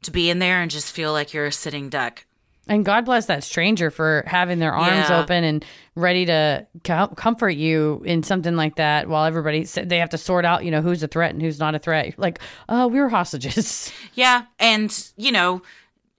[0.03, 2.23] to be in there and just feel like you're a sitting duck.
[2.67, 5.21] And God bless that stranger for having their arms Yeah.
[5.21, 9.99] open and ready to com- comfort you in something like that while everybody said they
[9.99, 12.13] have to sort out, you know, who's a threat and who's not a threat.
[12.19, 12.39] Like,
[12.69, 13.91] uh, we were hostages.
[14.13, 15.61] Yeah, and you know,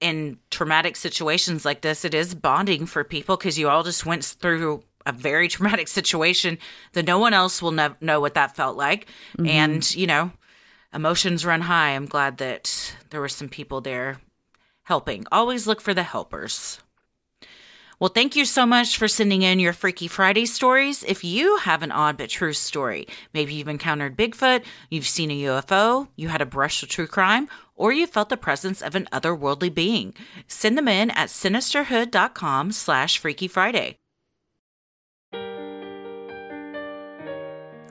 [0.01, 4.25] in traumatic situations like this, it is bonding for people because you all just went
[4.25, 6.59] through a very traumatic situation
[6.93, 9.07] that no one else will nev- know what that felt like,
[9.39, 9.49] Mhm.
[9.49, 10.31] and you know,
[10.95, 11.91] emotions run high.
[11.91, 14.19] I'm glad that there were some people there
[14.85, 15.27] helping.
[15.33, 16.79] Always look for the helpers.
[18.01, 21.03] Well, thank you so much for sending in your Freaky Friday stories.
[21.03, 25.41] If you have an odd but true story, maybe you've encountered Bigfoot, you've seen a
[25.43, 29.09] UFO, you had a brush with true crime, or you felt the presence of an
[29.13, 30.13] otherworldly being,
[30.47, 33.97] send them in at sinisterhood.com slash Freaky Friday.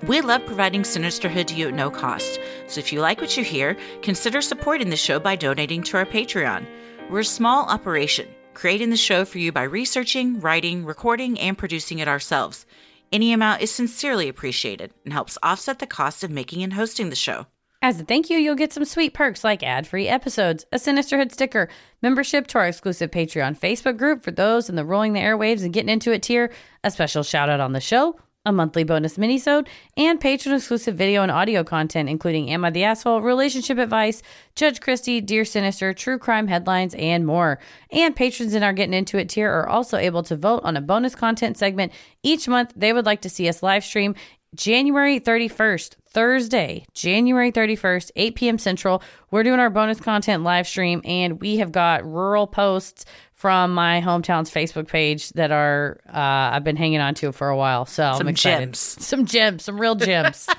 [0.08, 2.40] We love providing Sinisterhood to you at no cost.
[2.68, 6.06] So if you like what you hear, consider supporting the show by donating to our
[6.06, 6.66] Patreon.
[7.10, 12.00] We're a small operation, creating the show for you by researching, writing, recording, and producing
[12.00, 12.66] it ourselves.
[13.12, 17.16] Any amount is sincerely appreciated and helps offset the cost of making and hosting the
[17.16, 17.48] show.
[17.80, 21.32] As a thank you, you'll get some sweet perks like ad free episodes, a Sinisterhood
[21.32, 21.70] sticker,
[22.02, 25.72] membership to our exclusive Patreon Facebook group for those in the Ruling the Airwaves and
[25.72, 26.52] Getting Into It tier,
[26.84, 31.22] a special shout out on the show, a monthly bonus minisode, and patron exclusive video
[31.22, 34.24] and audio content, including Am I the Asshole, relationship advice,
[34.56, 37.60] Judge Christy, Dear Sinister, true crime headlines, and more.
[37.92, 40.82] And patrons in our Getting Into It tier are also able to vote on a
[40.82, 41.92] bonus content segment
[42.24, 44.16] each month they would like to see us live stream
[44.58, 48.58] January 31st, Thursday, January 31st, 8 p.m.
[48.58, 49.02] Central.
[49.32, 54.02] We're doing our bonus content live stream, and we have got rural posts from my
[54.02, 57.86] hometown's Facebook page that are uh, I've been hanging on to for a while.
[57.86, 58.66] So Some I'm excited.
[58.66, 58.80] gems.
[58.80, 60.48] Some gems, some real gems.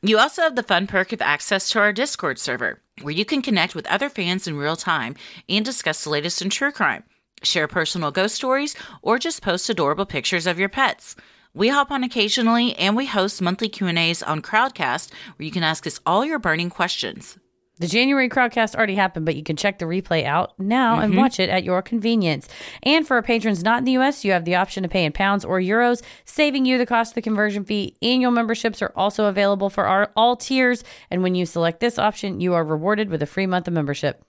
[0.00, 3.42] You also have the fun perk of access to our Discord server, where you can
[3.42, 5.16] connect with other fans in real time
[5.48, 7.02] and discuss the latest in true crime,
[7.42, 11.16] share personal ghost stories, or just post adorable pictures of your pets.
[11.54, 15.86] We hop on occasionally and we host monthly Q&As on Crowdcast where you can ask
[15.86, 17.38] us all your burning questions.
[17.80, 21.16] The January crowdcast already happened, but you can check the replay out now and Mhm.
[21.18, 22.48] watch it at your convenience.
[22.82, 25.12] And for our patrons not in the US, you have the option to pay in
[25.12, 27.94] pounds or euros, saving you the cost of the conversion fee.
[28.02, 32.40] Annual memberships are also available for our all tiers, and when you select this option,
[32.40, 34.24] you are rewarded with a free month of membership.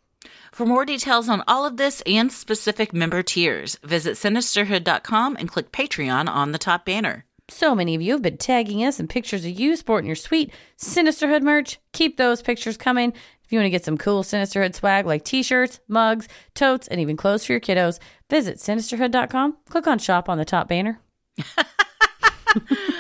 [0.52, 5.72] For more details on all of this and specific member tiers, visit sinisterhood.com and click
[5.72, 7.26] Patreon on the top banner.
[7.50, 10.54] So many of you have been tagging us in pictures of you sporting your sweet
[10.78, 11.80] Sinisterhood merch.
[11.94, 13.14] Keep those pictures coming.
[13.44, 17.02] If you want to get some cool Sinisterhood swag like t shirts, mugs, totes, and
[17.02, 18.00] even clothes for your kiddos,
[18.30, 19.58] visit sinisterhood.com.
[19.70, 21.00] Click on shop on the top banner.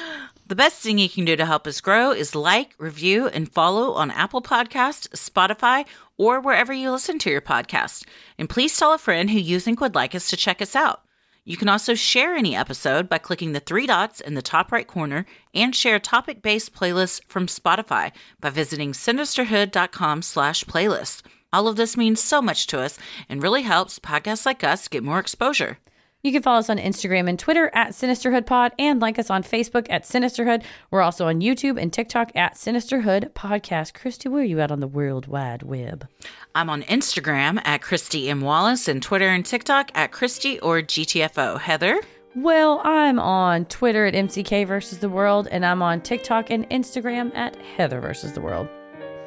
[0.50, 3.94] The best thing you can do to help us grow is like, review, and follow
[3.94, 5.86] on Apple Podcast, Spotify,
[6.18, 8.08] or wherever you listen to your podcast.
[8.40, 11.02] And please tell a friend who you think would like us to check us out.
[11.46, 14.88] You can also share any episode by clicking the three dots in the top right
[14.88, 21.22] corner and share topic-based playlists from Spotify by visiting sinisterhood.com slash playlist.
[21.54, 22.98] All of this means so much to us
[23.30, 25.78] and really helps podcasts like us get more exposure.
[26.22, 29.88] You can follow us on Instagram and Twitter at SinisterhoodPod and like us on Facebook
[29.90, 30.64] at Sinisterhood.
[30.92, 33.94] We're also on YouTube and TikTok at Sinisterhood Podcast.
[33.94, 36.10] Christy, where are you at on the World Wide Web?
[36.54, 38.42] I'm on Instagram at Christy M.
[38.42, 41.58] Wallace and Twitter and TikTok at Christy or GTFO.
[41.58, 42.02] Heather?
[42.36, 47.34] Well, I'm on Twitter at MCK versus the world, and I'm on TikTok and Instagram
[47.34, 48.68] at Heather versus the world.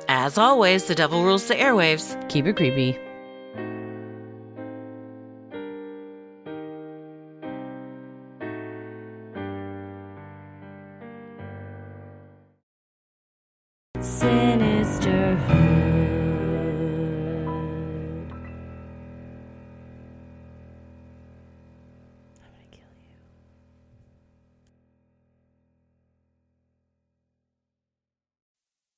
[0.09, 2.29] As always, the devil rules the airwaves.
[2.29, 2.99] Keep it creepy.
[14.03, 14.52] Sinisterhood.